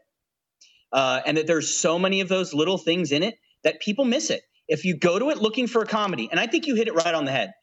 [0.91, 4.29] uh, and that there's so many of those little things in it that people miss
[4.29, 4.41] it.
[4.67, 6.93] If you go to it looking for a comedy, and I think you hit it
[6.93, 7.53] right on the head,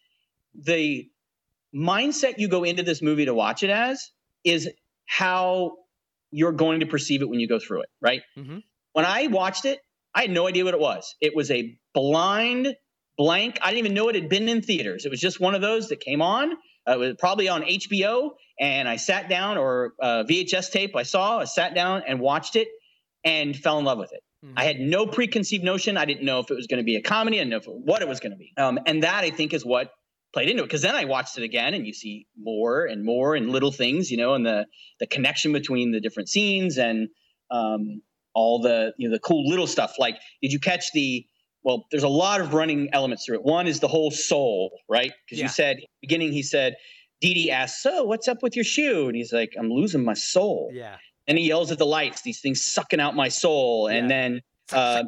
[0.54, 1.06] the
[1.74, 4.10] mindset you go into this movie to watch it as
[4.44, 4.70] is
[5.06, 5.76] how
[6.30, 8.22] you're going to perceive it when you go through it, right?
[8.38, 8.62] Mhm.
[8.92, 9.80] When I watched it,
[10.14, 11.14] I had no idea what it was.
[11.20, 12.74] It was a blind
[13.16, 13.58] blank.
[13.62, 15.04] I didn't even know it had been in theaters.
[15.04, 16.52] It was just one of those that came on.
[16.86, 20.94] Uh, it was probably on HBO, and I sat down or uh, VHS tape.
[20.94, 21.38] I saw.
[21.38, 22.68] I sat down and watched it,
[23.24, 24.20] and fell in love with it.
[24.56, 25.96] I had no preconceived notion.
[25.96, 27.38] I didn't know if it was going to be a comedy.
[27.38, 28.52] I didn't know if, what it was going to be.
[28.58, 29.90] Um, and that I think is what
[30.34, 30.66] played into it.
[30.66, 34.10] Because then I watched it again, and you see more and more and little things,
[34.10, 34.66] you know, and the
[35.00, 37.08] the connection between the different scenes and
[37.50, 38.02] um,
[38.34, 39.94] all the you know the cool little stuff.
[39.98, 41.24] Like, did you catch the
[41.64, 43.42] well, there's a lot of running elements through it.
[43.44, 45.12] One is the whole soul, right?
[45.24, 45.44] Because Yeah.
[45.46, 46.76] you said beginning, he said,
[47.20, 50.70] Dee asks, "So, what's up with your shoe?" And he's like, "I'm losing my soul."
[50.74, 50.98] Yeah.
[51.26, 54.42] And he yells at the lights, "These things sucking out my soul." And then,
[54.72, 55.04] uh,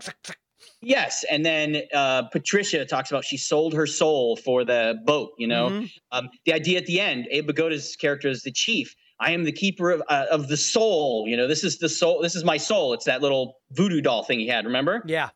[0.80, 5.32] yes, and then uh, Patricia talks about she sold her soul for the boat.
[5.36, 5.90] You know, Mhm.
[6.12, 8.94] um, the idea at the end, Abe Vigoda's character is the chief.
[9.20, 11.26] I am the keeper of, uh, of the soul.
[11.26, 12.22] You know, this is the soul.
[12.22, 12.94] This is my soul.
[12.94, 14.64] It's that little voodoo doll thing he had.
[14.64, 15.02] Remember?
[15.06, 15.30] Yeah.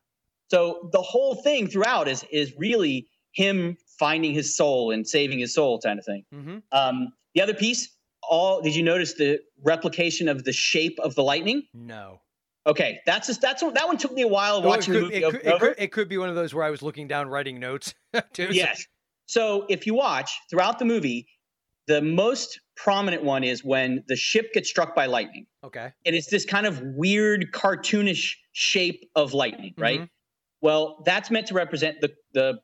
[0.50, 5.54] So the whole thing throughout is is really him finding his soul and saving his
[5.54, 6.24] soul, kind of thing.
[6.34, 6.58] Mm-hmm.
[6.72, 7.88] Um, the other piece,
[8.28, 11.62] all did you notice the replication of the shape of the lightning?
[11.72, 12.20] No.
[12.66, 15.06] Okay, that's just that's that one took me a while Oh, it watching could, the
[15.06, 17.08] movie it, could, it, could, it could be one of those where I was looking
[17.08, 17.94] down writing notes
[18.38, 18.84] Yes.
[19.26, 21.26] So if you watch throughout the movie,
[21.86, 25.46] the most prominent one is when the ship gets struck by lightning.
[25.64, 25.92] Okay.
[26.04, 30.00] And it's this kind of weird cartoonish shape of lightning, right?
[30.00, 30.08] Mhm.
[30.60, 32.60] Well, that's meant to represent the the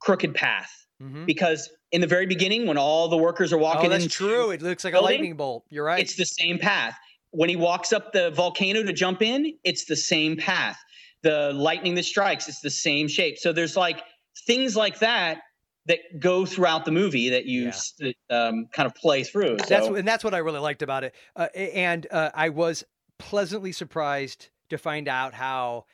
[0.00, 0.70] crooked path
[1.02, 1.26] Mhm.
[1.26, 4.50] because in the very beginning, when all the workers are walking, Oh, that's true.
[4.50, 5.64] It looks like a lightning bolt.
[5.70, 6.00] You're right.
[6.00, 6.96] It's the same path.
[7.32, 10.78] When he walks up the volcano to jump in, it's the same path.
[11.22, 13.38] The lightning that strikes, it's the same shape.
[13.38, 14.02] So there's like
[14.46, 15.42] things like that
[15.86, 19.56] that go throughout the movie that you that, um, kind of play through.
[19.56, 21.14] That's So- and that's what I really liked about it.
[21.36, 22.84] Uh, and uh, I was
[23.18, 25.84] pleasantly surprised to find out how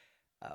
[0.43, 0.55] uh,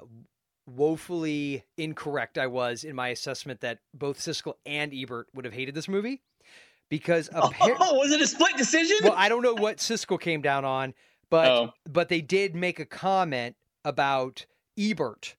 [0.68, 5.76] woefully incorrect I was in my assessment that both Siskel and Ebert would have hated
[5.76, 6.22] this movie
[6.90, 8.98] because appar- Oh, was it a split decision?
[9.04, 10.94] well, I don't know what Siskel came down on,
[11.30, 11.74] but Oh.
[11.90, 14.46] but they did make a comment about
[14.78, 15.36] Ebert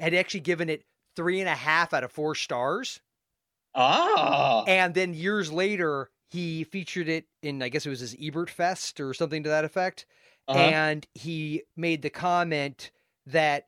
[0.00, 3.00] had actually given it three and a half out of four stars.
[3.74, 4.64] Ah.
[4.64, 9.00] And then years later, he featured it in, I guess it was his Ebert Fest
[9.00, 10.06] or something to that effect.
[10.48, 10.58] Uh-huh.
[10.58, 12.90] And he made the comment
[13.26, 13.66] that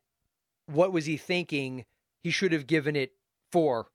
[0.67, 1.85] what was he thinking?
[2.23, 3.13] He should have given it
[3.53, 3.89] four.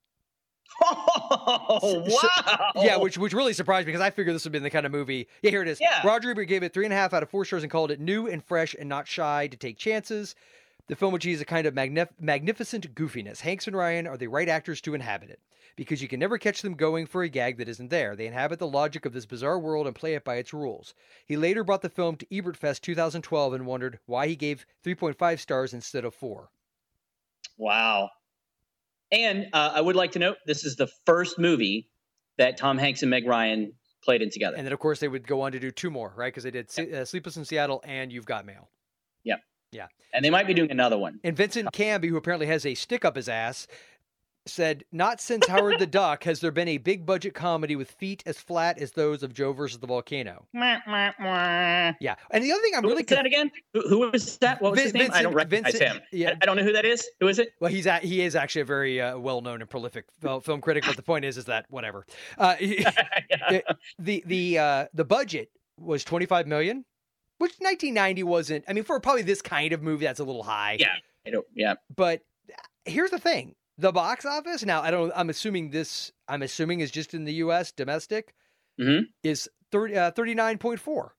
[0.82, 2.00] Oh, So-
[2.48, 2.72] wow.
[2.76, 4.86] Yeah, which which really surprised me because I figured this would have been the kind
[4.86, 5.28] of movie.
[5.42, 5.80] Yeah, here it is.
[5.82, 6.06] Yeah.
[6.06, 8.00] Roger Ebert gave it three and a half out of four stars and called it
[8.00, 10.36] new and fresh and not shy to take chances.
[10.88, 13.42] The film achieves a kind of magnif- magnificent goofiness.
[13.42, 15.40] Hanks and Ryan are the right actors to inhabit it
[15.76, 18.16] because you can never catch them going for a gag that isn't there.
[18.16, 20.94] They inhabit the logic of this bizarre world and play it by its rules.
[21.28, 25.40] He later brought the film to Ebert Fest 2012 and wondered why he gave 3.5
[25.40, 26.50] stars instead of four.
[27.60, 28.10] Wow.
[29.12, 31.90] And uh, I would like to note this is the first movie
[32.38, 34.56] that Tom Hanks and Meg Ryan played in together.
[34.56, 36.34] And then, of course, they would go on to do two more, right?
[36.34, 38.70] Because they did Se- uh, Sleepless in Seattle and You've Got Mail.
[39.26, 39.40] Yep.
[39.72, 39.88] Yeah.
[40.14, 41.20] And they might be doing another one.
[41.24, 43.68] And Vincent Canby, who apparently has a stick up his ass,
[44.50, 48.24] said, Not since Howard the Duck has there been a big budget comedy with feet
[48.26, 50.46] as flat as those of Joe versus the Volcano.
[52.00, 52.16] Yeah.
[52.32, 53.52] And the other thing I'm Who really was that again?
[53.74, 54.62] Who, who was that?
[54.62, 55.12] What was his Vin- name?
[55.14, 56.02] I don't Vincent- recognize Vincent- him.
[56.12, 56.34] yeah.
[56.42, 57.08] I, don't know who that is.
[57.20, 57.54] Who is it?
[57.60, 60.84] Well, he's a, he is actually a very uh, well known and prolific film critic,
[60.86, 62.06] but the point is, is that whatever.
[62.38, 62.86] Uh, he-
[63.98, 66.86] the the uh, the budget was 25 million,
[67.38, 68.66] which 1990 wasn't.
[68.68, 70.78] I mean, for probably this kind of movie, that's a little high.
[70.80, 70.88] Yeah.
[71.26, 71.76] I don't, yeah.
[71.96, 72.22] But
[72.86, 74.64] here's the thing: the box office.
[74.64, 75.12] Now, I don't.
[75.16, 76.12] I'm assuming this.
[76.28, 77.72] I'm assuming is just in the U.S.
[77.72, 78.34] domestic
[78.80, 79.04] Mhm.
[79.24, 81.10] is 30 uh, 39.4.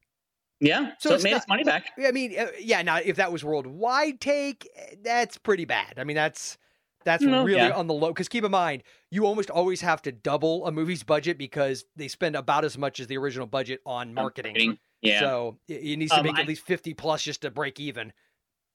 [0.60, 0.92] Yeah.
[0.98, 1.90] So, it's it made not- its money back.
[1.98, 2.82] I mean, uh, yeah.
[2.82, 4.68] Now, if that was worldwide take,
[5.02, 5.94] that's pretty bad.
[5.98, 6.58] I mean, that's
[7.04, 7.70] that's No, really yeah.
[7.70, 8.08] on the low.
[8.08, 12.08] Because keep in mind, you almost always have to double a movie's budget because they
[12.08, 14.52] spend about as much as the original budget on marketing.
[14.52, 15.20] marketing, yeah.
[15.20, 18.12] So it, needs to Um, make I- at least fifty plus just to break even.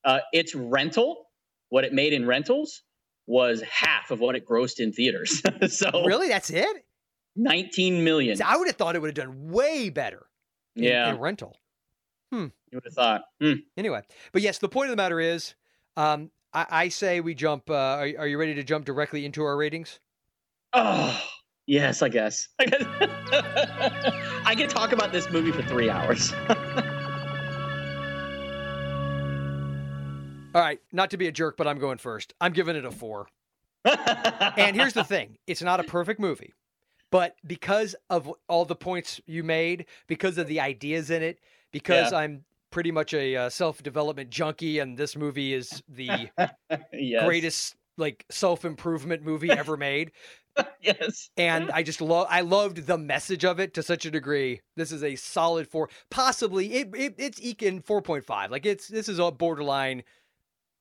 [0.03, 1.29] Uh, its rental,
[1.69, 2.81] what it made in rentals,
[3.27, 5.41] was half of what it grossed in theaters.
[5.75, 6.85] so Really, that's it.
[7.35, 8.37] 19 million.
[8.43, 10.25] I would have thought it would have done way better.
[10.75, 11.09] In, Yeah.
[11.09, 11.57] in rental.
[12.31, 12.45] Hmm.
[12.71, 13.21] You would have thought.
[13.41, 13.53] Hmm.
[13.77, 14.01] Anyway,
[14.31, 15.55] but yes, the point of the matter is,
[15.97, 17.69] um, I, I say we jump.
[17.69, 19.99] Uh, are, are you ready to jump directly into our ratings?
[20.73, 21.21] Oh,
[21.67, 22.47] yes, I guess.
[22.59, 22.83] I guess.
[24.45, 26.33] I could talk about this movie for three hours.
[30.55, 32.33] All right, not to be a jerk, but I'm going first.
[32.39, 33.27] I'm giving it a four.
[33.85, 36.53] and here's the thing it's not a perfect movie,
[37.11, 41.39] but because of all the points you made, because of the ideas in it,
[41.71, 42.19] because Yeah.
[42.19, 46.29] I'm pretty much a uh, self development junkie, and this movie is the
[46.93, 47.25] Yes.
[47.25, 50.11] greatest like self improvement movie ever made.
[50.81, 51.29] yes.
[51.35, 54.61] And I just love I loved the message of it to such a degree.
[54.77, 55.89] This is a solid four.
[56.09, 58.51] Possibly it, it it's eking four point five.
[58.51, 60.03] Like it's this is a borderline.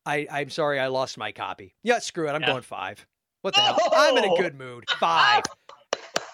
[0.06, 1.74] I, I'm sorry I lost my copy.
[1.82, 2.32] Yeah, screw it.
[2.32, 2.48] I'm Yeah.
[2.48, 3.06] going five.
[3.42, 3.78] What the hell?
[3.92, 4.36] I'm in a Oh!
[4.36, 4.84] good mood.
[4.98, 5.44] Five.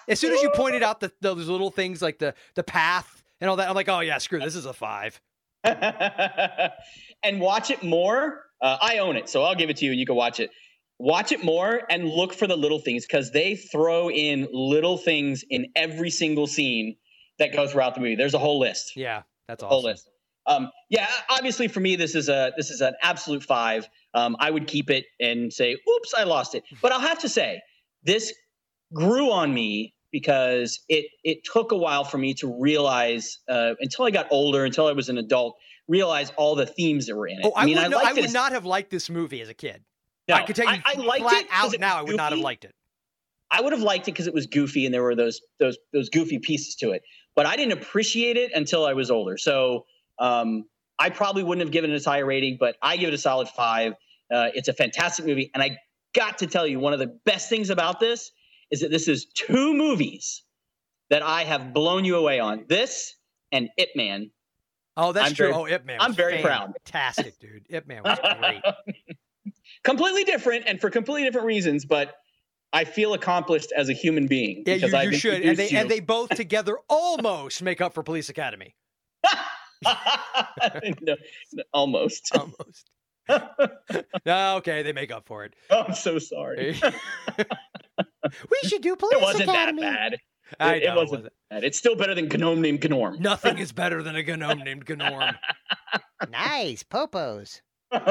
[0.07, 3.49] As soon as you pointed out the, those little things like the the path and
[3.49, 4.45] all that, I'm like, oh yeah, screw it.
[4.45, 5.19] this is a five.
[5.63, 8.43] and watch it more.
[8.61, 10.51] Uh, I own it, so I'll give it to you and you can watch it.
[10.99, 15.43] Watch it more and look for the little things because they throw in little things
[15.49, 16.95] in every single scene
[17.39, 18.15] that go throughout the movie.
[18.15, 18.95] There's a whole list.
[18.95, 19.89] Yeah, that's whole awesome.
[19.91, 20.10] list.
[20.51, 23.87] Um, yeah, obviously for me this is a this is an absolute five.
[24.13, 27.29] Um, I would keep it and say, "Oops, I lost it." But I'll have to
[27.29, 27.61] say,
[28.03, 28.33] this
[28.93, 34.05] grew on me because it it took a while for me to realize uh, until
[34.05, 35.55] I got older, until I was an adult,
[35.87, 37.45] realize all the themes that were in it.
[37.45, 39.49] Oh, I, mean, would, I no, I would as- not have liked this movie as
[39.49, 39.83] a kid.
[40.27, 41.97] No, I could tell you I- I liked flat it out it now.
[41.97, 42.73] I would not have liked it.
[43.49, 46.09] I would have liked it because it was goofy and there were those those those
[46.09, 47.01] goofy pieces to it.
[47.35, 49.37] But I didn't appreciate it until I was older.
[49.37, 49.85] So
[50.19, 50.65] um,
[50.99, 53.49] I probably wouldn't have given it a higher rating, but I give it a solid
[53.49, 53.93] five.
[54.31, 55.77] Uh, it's a fantastic movie, and I
[56.13, 58.31] got to tell you, one of the best things about this
[58.69, 60.43] is that this is two movies
[61.09, 62.65] that I have blown you away on.
[62.69, 63.15] This
[63.51, 64.31] and Ip Man.
[64.95, 65.47] Oh, that's I'm true.
[65.47, 65.97] very- oh, Ip Man.
[65.99, 66.73] I'm very proud.
[66.85, 67.65] Fantastic, dude.
[67.69, 68.61] Ip Man was great.
[69.83, 72.13] completely different and for completely different reasons, but
[72.73, 74.63] I feel accomplished as a human being.
[74.65, 75.41] Yeah, because you, you should.
[75.41, 78.75] And they and they both together almost make up for Police Academy.
[81.01, 81.15] No,
[81.53, 82.35] no, almost.
[82.35, 82.89] Almost.
[84.25, 85.53] no, okay, they make up for it.
[85.69, 86.75] Oh, I'm so sorry.
[88.49, 89.81] We should do police it wasn't academy.
[89.81, 90.17] that bad.
[90.59, 91.33] I it, it know, it wasn't wasn't.
[91.49, 91.63] bad.
[91.63, 93.19] It's still better than Gnome named Gnorm.
[93.19, 95.35] Nothing is better than a gnome named Gnorm.
[96.29, 97.61] Nice, popos.
[97.91, 98.01] All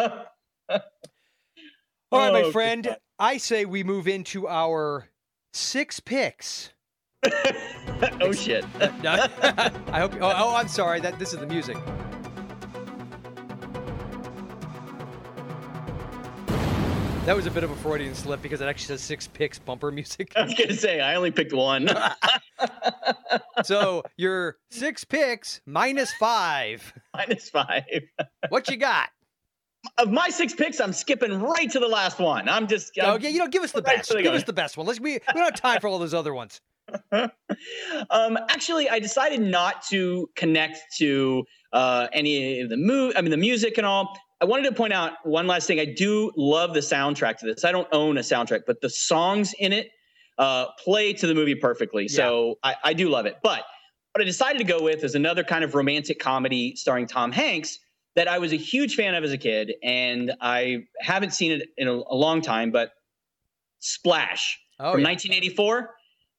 [0.68, 2.84] right, my Oh, friend.
[2.84, 2.96] God.
[3.18, 5.08] I say we move into our
[5.52, 6.70] six picks.
[8.20, 8.64] Oh shit.
[9.02, 9.26] No,
[9.92, 10.14] I hope.
[10.20, 11.00] Oh, oh, I'm sorry.
[11.00, 11.76] That this is the music.
[17.26, 19.92] That was a bit of a Freudian slip because it actually says six picks bumper
[19.92, 20.32] music.
[20.34, 21.88] I was gonna say I only picked one.
[23.64, 26.92] so your six picks minus five.
[27.14, 27.84] Minus five.
[28.48, 29.10] What you got?
[29.98, 32.48] Of my six picks, I'm skipping right to the last one.
[32.48, 34.10] I'm just I'm- Okay, you know, give us the right best.
[34.10, 34.86] Give us the best one.
[34.86, 36.60] Let's we, we don't have time for all those other ones.
[38.10, 43.14] um, actually, I decided not to connect to uh, any of the move.
[43.16, 44.16] I mean, the music and all.
[44.42, 45.78] I wanted to point out one last thing.
[45.80, 47.64] I do love the soundtrack to this.
[47.64, 49.90] I don't own a soundtrack, but the songs in it
[50.38, 52.08] uh, play to the movie perfectly.
[52.08, 53.36] So I, I do love it.
[53.42, 53.64] But
[54.12, 57.78] what I decided to go with is another kind of romantic comedy starring Tom Hanks
[58.16, 61.68] that I was a huge fan of as a kid, and I haven't seen it
[61.76, 62.70] in a, a long time.
[62.70, 62.92] But
[63.80, 65.08] Splash Oh, from yeah.
[65.08, 65.90] 1984.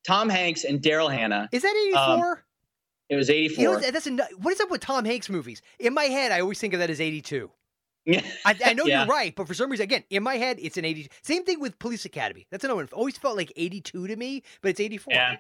[0.06, 1.50] Tom Hanks and Daryl Hannah.
[1.52, 2.32] Is that 84?
[2.32, 2.38] Um,
[3.10, 3.62] It was 84.
[3.62, 5.62] you know, that's a, what is up with Tom Hanks movies?
[5.80, 7.50] In my head, I always think of that as 82.
[8.06, 8.22] Yeah.
[8.46, 9.06] I, I know Yeah.
[9.06, 11.10] you're right, but for some reason, again, in my head, it's an 80.
[11.22, 12.48] Same thing with Police Academy.
[12.50, 12.86] That's another one.
[12.86, 15.14] It always felt like 82 to me, but it's 84.
[15.14, 15.36] Yeah.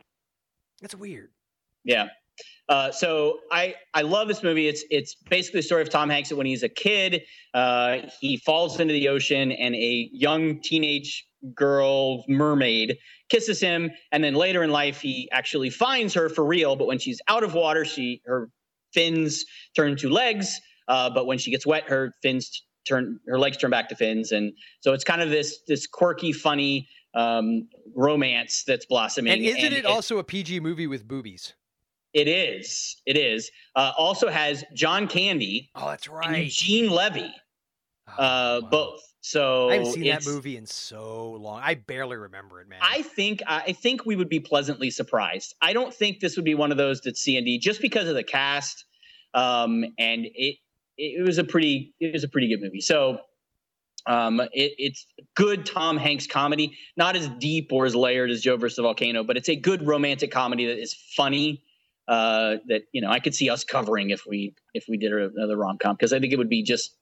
[0.81, 1.29] That's weird.
[1.83, 2.07] Yeah.
[2.69, 4.67] Uh, so I I love this movie.
[4.67, 7.23] It's it's basically the story of Tom Hanks when he's a kid.
[7.53, 12.97] Uh, he falls into the ocean and a young teenage girl mermaid
[13.29, 16.75] kisses him, and then later in life he actually finds her for real.
[16.75, 18.49] But when she's out of water, she her
[18.93, 20.59] fins turn to legs.
[20.87, 24.31] Uh, but when she gets wet, her fins turn her legs turn back to fins,
[24.31, 29.33] and so it's kind of this this quirky, funny um, romance that's blossoming.
[29.33, 31.53] And isn't it it- also a PG movie with boobies?
[32.13, 32.97] it is.
[33.05, 33.49] It is.
[33.73, 36.43] Uh, also has John Candy Oh, that's and right.
[36.43, 37.33] Eugene Levy,
[38.09, 38.69] Oh, uh, wow.
[38.69, 39.10] both.
[39.23, 41.61] So I haven't seen that movie in so long.
[41.63, 42.79] I barely remember it, man.
[42.81, 45.53] I think I think we would be pleasantly surprised.
[45.61, 48.07] I don't think this would be one of those that C and D just because
[48.07, 48.85] of the cast.
[49.35, 50.55] Um, and it
[50.97, 52.81] it was a pretty it was a pretty good movie.
[52.81, 53.19] So
[54.07, 55.05] um, it, it's
[55.35, 59.23] good Tom Hanks comedy, not as deep or as layered as Joe versus the Volcano,
[59.23, 61.63] but it's a good romantic comedy that is funny.
[62.07, 65.55] Uh, that you know I could see us covering if we if we did another
[65.55, 66.97] rom com because I think it would be just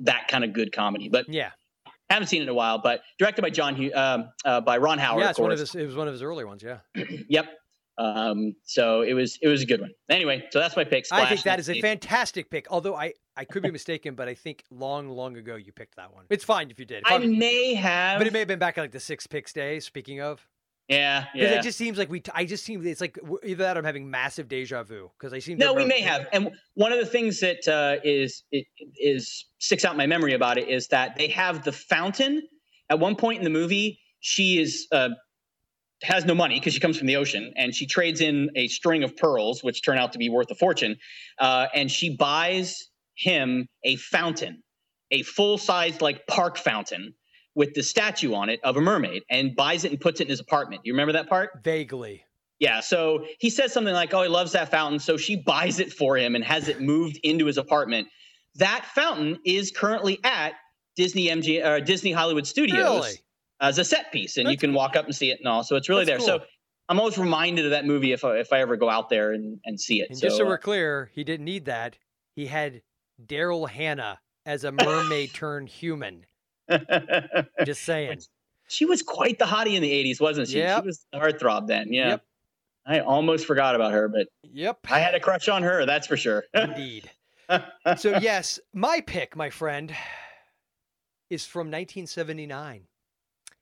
[0.00, 1.08] that kind of good comedy.
[1.08, 1.50] But yeah,
[2.10, 2.78] haven't seen it in a while.
[2.78, 5.20] But directed by John um, uh, by Ron Howard.
[5.20, 5.74] yeah, of it's one of his.
[5.74, 6.62] It was one of his early ones.
[6.62, 6.78] Yeah,
[7.28, 7.46] Yep.
[7.98, 9.90] Um, so it was it was a good one.
[10.08, 11.04] Anyway, so that's my pick.
[11.10, 12.68] I think that is a fantastic pick.
[12.70, 16.14] Although I I could be mistaken, but I think long long ago you picked that
[16.14, 16.24] one.
[16.30, 17.02] It's fine if you did.
[17.06, 19.52] I Probably- may have, but it may have been back in like the six picks
[19.52, 19.84] days.
[19.84, 20.46] Speaking of,
[20.88, 21.58] yeah, because yeah.
[21.58, 22.22] it just seems like we.
[22.34, 25.38] I just seem it's like either that or I'm having massive deja vu because I
[25.38, 25.58] seem.
[25.58, 26.26] to no, we may have.
[26.32, 28.66] And one of the things that uh, is it,
[28.96, 32.42] is sticks out in my memory about it is that they have the fountain.
[32.88, 35.10] At one point in the movie, she is uh,
[36.02, 39.04] has no money because she comes from the ocean, and she trades in a string
[39.04, 40.96] of pearls, which turn out to be worth a fortune.
[41.38, 44.62] Uh, and she buys him a fountain,
[45.10, 47.12] a full sized like park fountain
[47.58, 50.30] with the statue on it of a mermaid, and buys it and puts it in
[50.30, 50.80] his apartment.
[50.84, 51.50] You remember that part?
[51.62, 52.24] vaguely.
[52.60, 55.92] Yeah, so he says something like, "Oh, he loves that fountain," so she buys it
[55.92, 58.08] for him and has it moved into his apartment.
[58.56, 60.54] That fountain is currently at
[60.96, 63.12] Disney MG uh, Disney Hollywood Studios Really?
[63.60, 65.62] as a set piece, and you can walk up and see it and all.
[65.62, 66.38] So it's really That's there.
[66.38, 66.44] cool.
[66.44, 66.50] So
[66.88, 69.60] I'm always reminded of that movie if I, if I ever go out there and,
[69.64, 70.08] and see it.
[70.10, 71.96] And so, just so we're clear, he didn't need that.
[72.34, 72.82] He had
[73.24, 76.24] Daryl Hannah as a mermaid turned human.
[77.64, 78.20] Just saying.
[78.68, 80.58] she was quite the hottie in the 80s, wasn't she?
[80.58, 80.82] Yep.
[80.82, 81.92] She was the heartthrob then.
[81.92, 82.08] Yeah.
[82.08, 82.22] Yep.
[82.86, 84.78] I almost forgot about her, but Yep.
[84.90, 85.84] I had a crush on her.
[85.84, 86.44] That's for sure.
[86.54, 87.10] Indeed.
[87.96, 89.94] so yes, my pick, my friend,
[91.30, 92.82] is from 1979.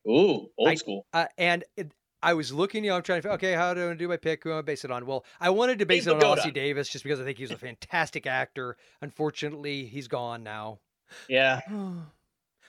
[0.09, 1.07] Ooh, old I- school.
[1.13, 1.91] Uh, and it,
[2.23, 4.43] I was looking, you know, I'm trying to, okay, how do I do my pick?
[4.45, 5.07] Who am I base it on?
[5.07, 6.39] Well, I wanted to base Dave it on.
[6.39, 8.77] Ossie Davis just because I think he's a fantastic actor.
[9.03, 10.79] Unfortunately, he's gone now.
[11.29, 11.61] Yeah.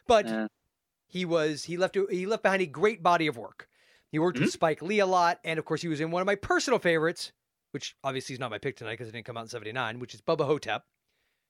[0.08, 0.48] But Yeah.
[1.08, 3.70] he was he left he left behind a great body of work.
[4.10, 6.26] He worked with Spike Lee a lot, and of course, he was in one of
[6.26, 7.34] my personal favorites,
[7.72, 10.14] which obviously is not my pick tonight because it didn't come out in '79, which
[10.14, 10.84] is Bubba Ho-Tep.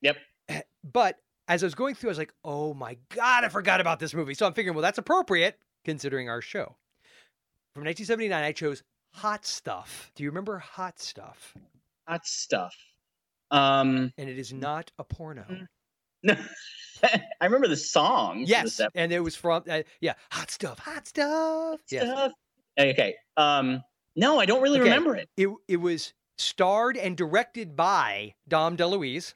[0.02, 0.16] Yep.
[0.92, 4.00] But as I was going through, I was like, "Oh my god, I forgot about
[4.00, 6.76] this movie." So I'm figuring, well, that's appropriate considering our show.
[7.74, 8.82] From 1979, I chose
[9.14, 10.10] Hot Stuff.
[10.14, 11.54] Do you remember Hot Stuff?
[12.08, 12.74] Hot Stuff.
[13.50, 15.66] Um, and it is not a porno.
[17.02, 18.42] I remember the song.
[18.46, 21.80] Yes, this ep- and it was from uh, yeah, Hot Stuff, Hot Stuff.
[21.90, 22.04] Yes.
[22.04, 22.32] stuff.
[22.78, 23.14] Okay.
[23.36, 23.82] Um,
[24.16, 24.88] no, I don't really Okay.
[24.90, 25.28] remember it.
[25.36, 29.34] It it was starred and directed by Dom DeLuise.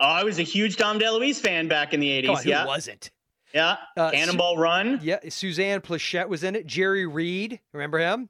[0.00, 2.26] Oh, I was a huge Dom DeLuise fan back in the 80s.
[2.26, 2.66] Come who yeah.
[2.66, 3.10] wasn't?
[3.52, 3.76] Yeah.
[3.96, 5.00] Uh, Su- Cannonball Run.
[5.02, 6.66] Yeah, Suzanne Pleshette was in it.
[6.66, 8.28] Jerry Reed, remember him?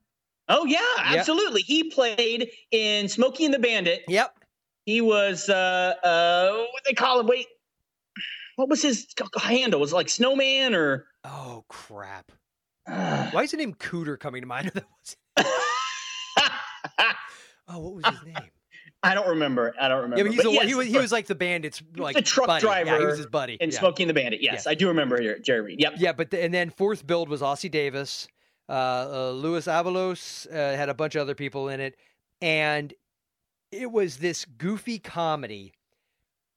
[0.48, 1.18] Oh, yeah, Yeah.
[1.18, 1.61] absolutely.
[1.62, 4.04] He played in Smokey and the Bandit.
[4.09, 4.34] Yep.
[4.89, 7.26] He was, uh, uh, what they call him?
[7.26, 7.47] Wait.
[8.57, 9.80] What was his handle?
[9.80, 11.05] Was it like Snowman or?
[11.24, 12.32] Oh crap!
[12.86, 14.72] Why is the name Cooter coming to mind?
[17.70, 18.36] Oh, what was his name?
[19.03, 19.74] I don't remember.
[19.78, 20.24] I don't remember.
[20.24, 22.47] Yeah, but But a, yes, he was he was like the bandit's like the truck
[22.47, 22.62] buddy.
[22.62, 22.91] driver.
[22.93, 23.78] Yeah, he was his buddy And yeah.
[23.78, 24.41] Smokey the Bandit.
[24.41, 24.70] Yes, Yeah.
[24.70, 25.82] I do remember here, Reed.
[25.82, 25.97] Yep.
[25.99, 28.26] Yeah, but the, and then fourth billed was Ossie Davis.
[28.70, 31.95] Uh, uh, Luis Avalos uh, had a bunch of other people in it,
[32.41, 32.95] and
[33.71, 35.73] it was this goofy comedy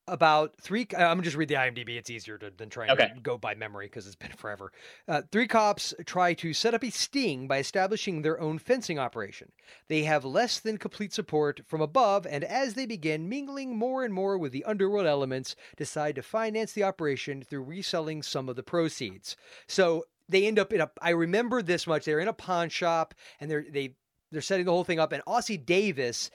[0.07, 0.87] about three.
[0.93, 1.89] I'm gonna just read the IMDb.
[1.95, 3.11] It's easier to, than trying Okay.
[3.13, 4.71] to go by memory because it's been forever.
[5.07, 9.51] Uh, three cops try to set up a sting by establishing their own fencing operation.
[9.87, 14.13] They have less than complete support from above, and as they begin mingling more and
[14.13, 18.63] more with the underworld elements, decide to finance the operation through reselling some of the
[18.63, 19.37] proceeds.
[19.67, 20.89] So they end up in a.
[21.01, 22.05] I remember this much.
[22.05, 23.95] They're in a pawn shop, and they're they
[24.31, 25.11] they're setting the whole thing up.
[25.11, 26.31] And Ossie Davis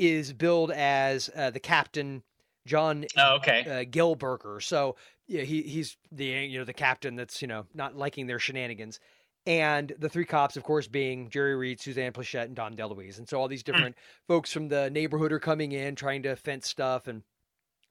[0.00, 2.22] is billed as uh, the captain,
[2.66, 3.60] John Oh, okay.
[3.60, 4.62] uh, Gilberger.
[4.62, 4.96] So
[5.28, 8.98] yeah, he he's the you know the captain that's you know not liking their shenanigans.
[9.46, 13.16] And the three cops, of course, being Jerry Reed, Suzanne Pleshette, and Dom DeLuise.
[13.16, 13.96] And so all these different
[14.28, 17.06] folks from the neighborhood are coming in, trying to fence stuff.
[17.08, 17.22] And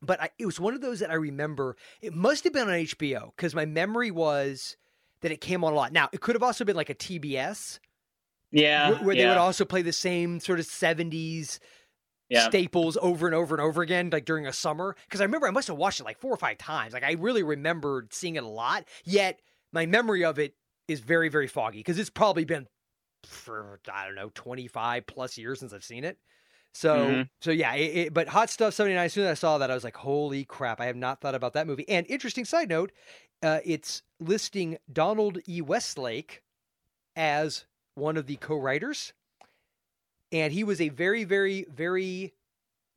[0.02, 1.76] but I, it was one of those that I remember.
[2.02, 4.78] It must have been on HBO because my memory was
[5.22, 5.92] that it came on a lot.
[5.92, 7.80] Now it could have also been like a TBS,
[8.52, 8.92] Yeah.
[8.92, 9.24] where, where yeah.
[9.24, 11.60] they would also play the same sort of seventies
[12.30, 12.48] Yeah.
[12.48, 14.96] staples over and over and over again, like during a summer.
[15.06, 16.94] Because I remember I must have watched it like four or five times.
[16.94, 18.86] Like I really remembered seeing it a lot.
[19.04, 19.40] Yet
[19.74, 20.54] my memory of it
[20.88, 22.68] is very, very foggy because it's probably been
[23.26, 26.18] for I don't know twenty five plus years since I've seen it.
[26.74, 27.30] So, Mhm.
[27.42, 29.74] so yeah, it, it- but Hot Stuff 79, as soon as I saw that, I
[29.74, 31.88] was like, holy crap, I have not thought about that movie.
[31.90, 32.92] And interesting side note,
[33.42, 35.62] uh, it's listing Donald E.
[35.62, 36.44] Westlake
[37.16, 37.66] as
[37.96, 39.14] one of the co writers.
[40.32, 42.34] And he was a very, very, very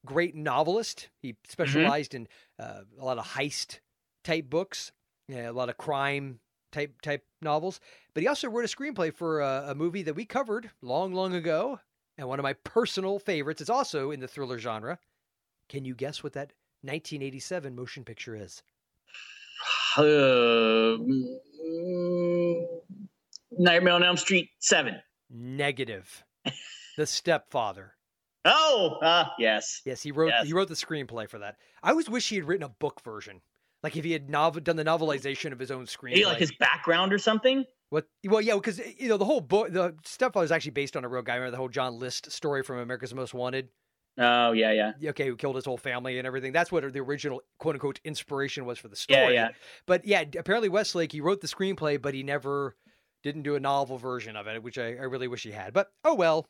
[0.04, 1.08] great novelist.
[1.20, 2.28] He specialized in
[2.58, 3.80] uh, a lot of heist
[4.24, 4.92] type books,
[5.28, 6.40] yeah, a lot of crime
[6.72, 7.80] type type novels.
[8.14, 11.34] But he also wrote a screenplay for a, a movie that we covered long, long
[11.34, 11.80] ago,
[12.18, 13.60] and one of my personal favorites.
[13.60, 14.98] It's also in the thriller genre.
[15.68, 16.52] Can you guess what that
[16.82, 18.62] 1987 motion picture is?
[19.96, 20.96] Uh,
[23.58, 24.96] Nightmare on Elm Street 7.
[25.30, 26.24] Negative.
[26.96, 27.94] The Stepfather.
[28.44, 29.82] Oh, uh, yes.
[29.84, 30.46] Yes, he wrote Yes.
[30.46, 31.56] he wrote the screenplay for that.
[31.82, 33.40] I always wish he had written a book version.
[33.82, 36.14] Like if he had novel, done the novelization of his own screenplay.
[36.14, 37.64] Maybe like his background or something?
[37.90, 38.06] What?
[38.24, 41.08] Well, yeah, because you know the whole book, the Stepfather is actually based on a
[41.08, 41.34] real guy.
[41.34, 43.68] Remember the whole John List story from America's Most Wanted?
[44.18, 44.92] Oh, yeah, yeah.
[45.00, 46.52] Yeah, Okay, who killed his whole family and everything.
[46.52, 49.20] That's what the original quote unquote inspiration was for the story.
[49.20, 49.48] Yeah, yeah.
[49.86, 52.76] But yeah, apparently Westlake he wrote the screenplay, but he never
[53.22, 55.72] didn't do a novel version of it, which I, I really wish he had.
[55.72, 56.46] But oh well.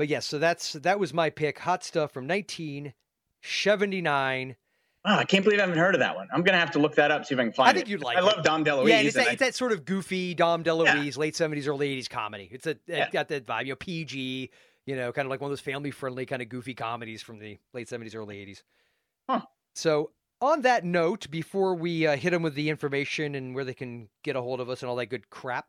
[0.00, 1.58] But yes, so that's that was my pick.
[1.58, 4.56] Hot stuff from 1979.
[5.04, 6.26] Wow, I can't believe I haven't heard of that one.
[6.32, 7.70] I'm gonna have to look that up, see if I can find it.
[7.70, 7.90] I think it.
[7.90, 8.16] you'd like.
[8.16, 8.24] I it.
[8.24, 8.88] love Dom DeLuise.
[8.88, 12.08] Yeah, it's, that, I- it's that sort of goofy Dom DeLuise, late seventies, early eighties
[12.08, 12.48] comedy.
[12.50, 13.02] It's a Yeah.
[13.04, 14.50] it's got that vibe, you know, PG,
[14.86, 17.38] you know, kind of like one of those family friendly kind of goofy comedies from
[17.38, 18.64] the late seventies, early eighties.
[19.28, 19.42] Huh.
[19.74, 23.74] So on that note, before we uh, hit them with the information and where they
[23.74, 25.66] can get a hold of us and all that good crap,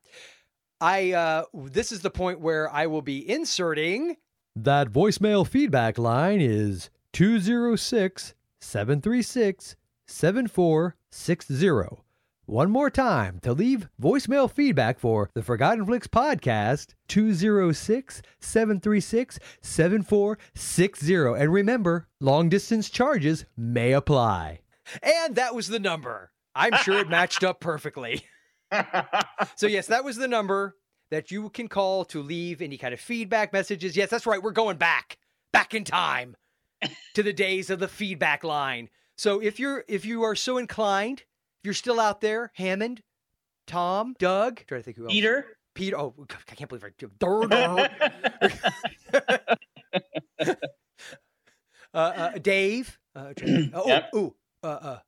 [0.82, 4.18] I uh, this is the point where I will be inserting
[4.56, 9.76] that voicemail feedback line is 206 736
[10.08, 12.04] 7460.
[12.46, 21.16] One more time to leave voicemail feedback for the Forgotten Flix podcast 206 736 7460.
[21.16, 24.62] And remember, long distance charges may apply.
[25.04, 26.32] And that was the number.
[26.56, 28.26] I'm sure it matched up perfectly.
[29.56, 30.76] so, yes, that was the number
[31.12, 33.96] that you can call to leave any kind of feedback messages.
[33.96, 34.42] Yes, that's right.
[34.42, 35.18] We're going back,
[35.52, 36.36] back in time
[37.14, 38.90] to the days of the feedback line.
[39.18, 43.02] So if you're if you are so inclined, if you're still out there, Hammond,
[43.68, 45.14] Tom, Doug, try to think who else.
[45.14, 45.46] Peter.
[45.76, 45.98] Peter.
[45.98, 46.16] Oh,
[46.50, 47.90] I can't believe I.
[51.94, 52.98] uh, uh, Dave.
[53.16, 53.34] Uh,
[53.74, 54.10] oh, Yep.
[54.16, 55.00] ooh, uh, uh,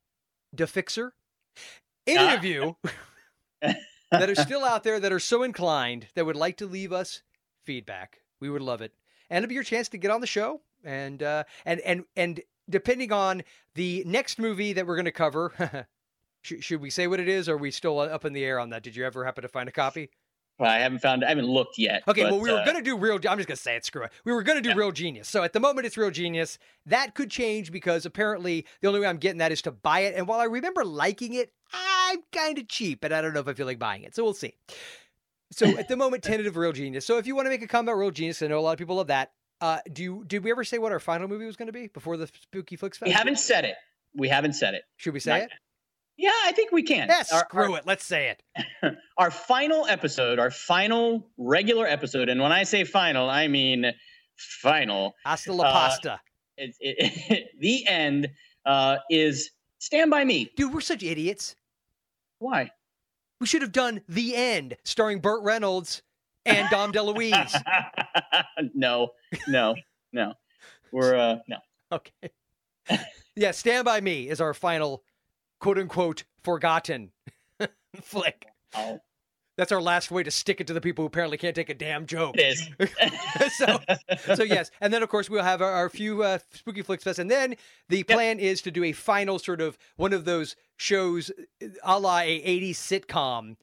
[0.53, 1.13] the fixer.
[2.05, 2.75] Any of you
[4.11, 7.21] that are still out there that are so inclined that would like to leave us
[7.63, 8.93] feedback, we would love it,
[9.29, 10.61] and it'll be your chance to get on the show.
[10.83, 13.43] And uh, and and and depending on
[13.75, 15.87] the next movie that we're going to cover,
[16.41, 18.59] should, should we say what it is, or are we still up in the air
[18.59, 18.83] on that?
[18.83, 20.09] Did you ever happen to find a copy?
[20.59, 21.25] Well, I haven't found.
[21.25, 22.03] I haven't looked yet.
[22.07, 23.15] Okay, well, but, we were uh, going to do real.
[23.15, 23.85] I'm just going to say it.
[23.85, 24.11] Screw it.
[24.23, 25.27] We were going to do real genius.
[25.27, 26.59] So at the moment, it's real genius.
[26.85, 30.13] That could change because apparently the only way I'm getting that is to buy it.
[30.15, 33.47] And while I remember liking it, I'm kind of cheap, and I don't know if
[33.47, 34.15] I feel like buying it.
[34.15, 34.53] So we'll see.
[35.51, 37.05] So at the moment, tentative real genius.
[37.05, 38.71] So if you want to make a comment about real genius, I know a lot
[38.73, 39.31] of people love that.
[39.61, 41.87] Uh, do you, did we ever say what our final movie was going to be
[41.87, 43.07] before the Spooky Flicks Fest?
[43.07, 43.75] We haven't said it.
[44.15, 44.83] We haven't said it.
[44.97, 45.49] Should we say Not it?
[46.17, 47.07] Yeah, I think we can.
[47.07, 47.85] Yeah, Our- screw it.
[47.87, 48.95] Let's say it.
[49.17, 53.91] our final episode, our final regular episode, and when I say final, I mean
[54.37, 55.15] final.
[55.25, 56.19] Hasta la Uh, pasta.
[56.57, 58.29] It, it, the end
[58.65, 59.49] uh, is
[59.79, 60.51] Stand By Me.
[60.55, 61.55] Dude, we're such idiots.
[62.43, 62.71] Why?
[63.39, 66.01] We should have done The End, starring Burt Reynolds
[66.45, 67.53] and Dom DeLuise.
[68.73, 69.11] no,
[69.47, 69.75] no,
[70.11, 70.33] no.
[70.91, 71.57] We're, uh, no.
[71.89, 72.31] Okay.
[73.37, 75.03] yeah, Stand By Me is our final
[75.61, 77.13] quote unquote forgotten
[78.01, 78.45] flick.
[78.75, 78.99] Oh.
[79.57, 81.75] That's our last way to stick it to the people who apparently can't take a
[81.75, 82.35] damn joke.
[82.37, 83.53] It is.
[83.57, 83.79] so,
[84.35, 87.19] so yes, and then of course we'll have our, our few uh, spooky flicks fest,
[87.19, 87.55] and then
[87.89, 91.31] the plan is to do a final sort of one of those shows,
[91.83, 93.55] a la a '80s sitcom,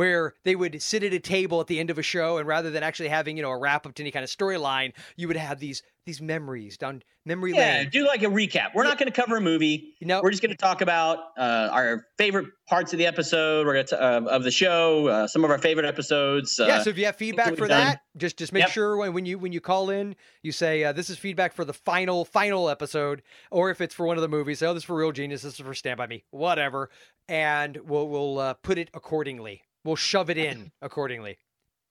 [0.00, 2.70] where they would sit at a table at the end of a show, and rather
[2.70, 5.36] than actually having you know a wrap up to any kind of storyline, you would
[5.36, 7.60] have these these memories down memory lane.
[7.60, 7.90] Yeah, lane.
[7.90, 8.68] do like a recap.
[8.74, 9.92] We're not going to cover a movie.
[10.00, 13.66] No, we're just going to talk about uh, our favorite parts of the episode.
[13.66, 16.58] We're going to uh, of the show, uh, some of our favorite episodes.
[16.58, 17.80] Uh, yeah, so if you have feedback for done.
[17.84, 18.70] that, just just make Yep.
[18.70, 21.66] sure when, when you when you call in, you say uh, this is feedback for
[21.66, 23.20] the final final episode,
[23.50, 25.42] or if it's for one of the movies, say, oh, this is for Real Genius,
[25.42, 26.88] this is for Stand by Me, whatever,
[27.28, 29.62] and we'll we'll uh, put it accordingly.
[29.84, 31.38] We'll shove it in accordingly.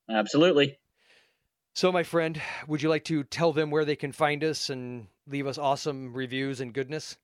[0.08, 0.78] Absolutely.
[1.74, 5.06] So, my friend, would you like to tell them where they can find us and
[5.26, 7.16] leave us awesome reviews and goodness?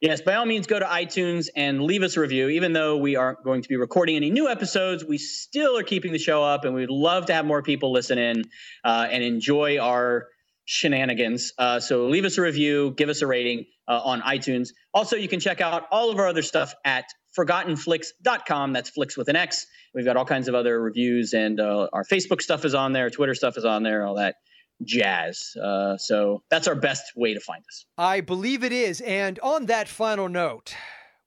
[0.00, 2.48] Yes, by all means, go to iTunes and leave us a review.
[2.48, 6.12] Even though we aren't going to be recording any new episodes, we still are keeping
[6.12, 8.44] the show up, and we'd love to have more people listen in
[8.84, 10.28] uh, and enjoy our
[10.68, 11.54] shenanigans.
[11.56, 14.68] Uh, so leave us a review, give us a rating uh, on iTunes.
[14.92, 17.06] Also, you can check out all of our other stuff at
[17.36, 18.74] forgottenflix.com.
[18.74, 19.66] That's flicks with an X.
[19.94, 23.08] We've got all kinds of other reviews, and uh, our Facebook stuff is on there,
[23.08, 24.36] Twitter stuff is on there, all that
[24.84, 25.56] jazz.
[25.56, 27.86] Uh, so that's our best way to find us.
[27.96, 29.00] I believe it is.
[29.00, 30.74] And on that final note,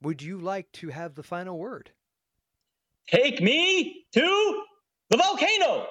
[0.03, 1.89] would you like to have the final word?
[3.09, 4.63] Take me to
[5.09, 5.87] the volcano.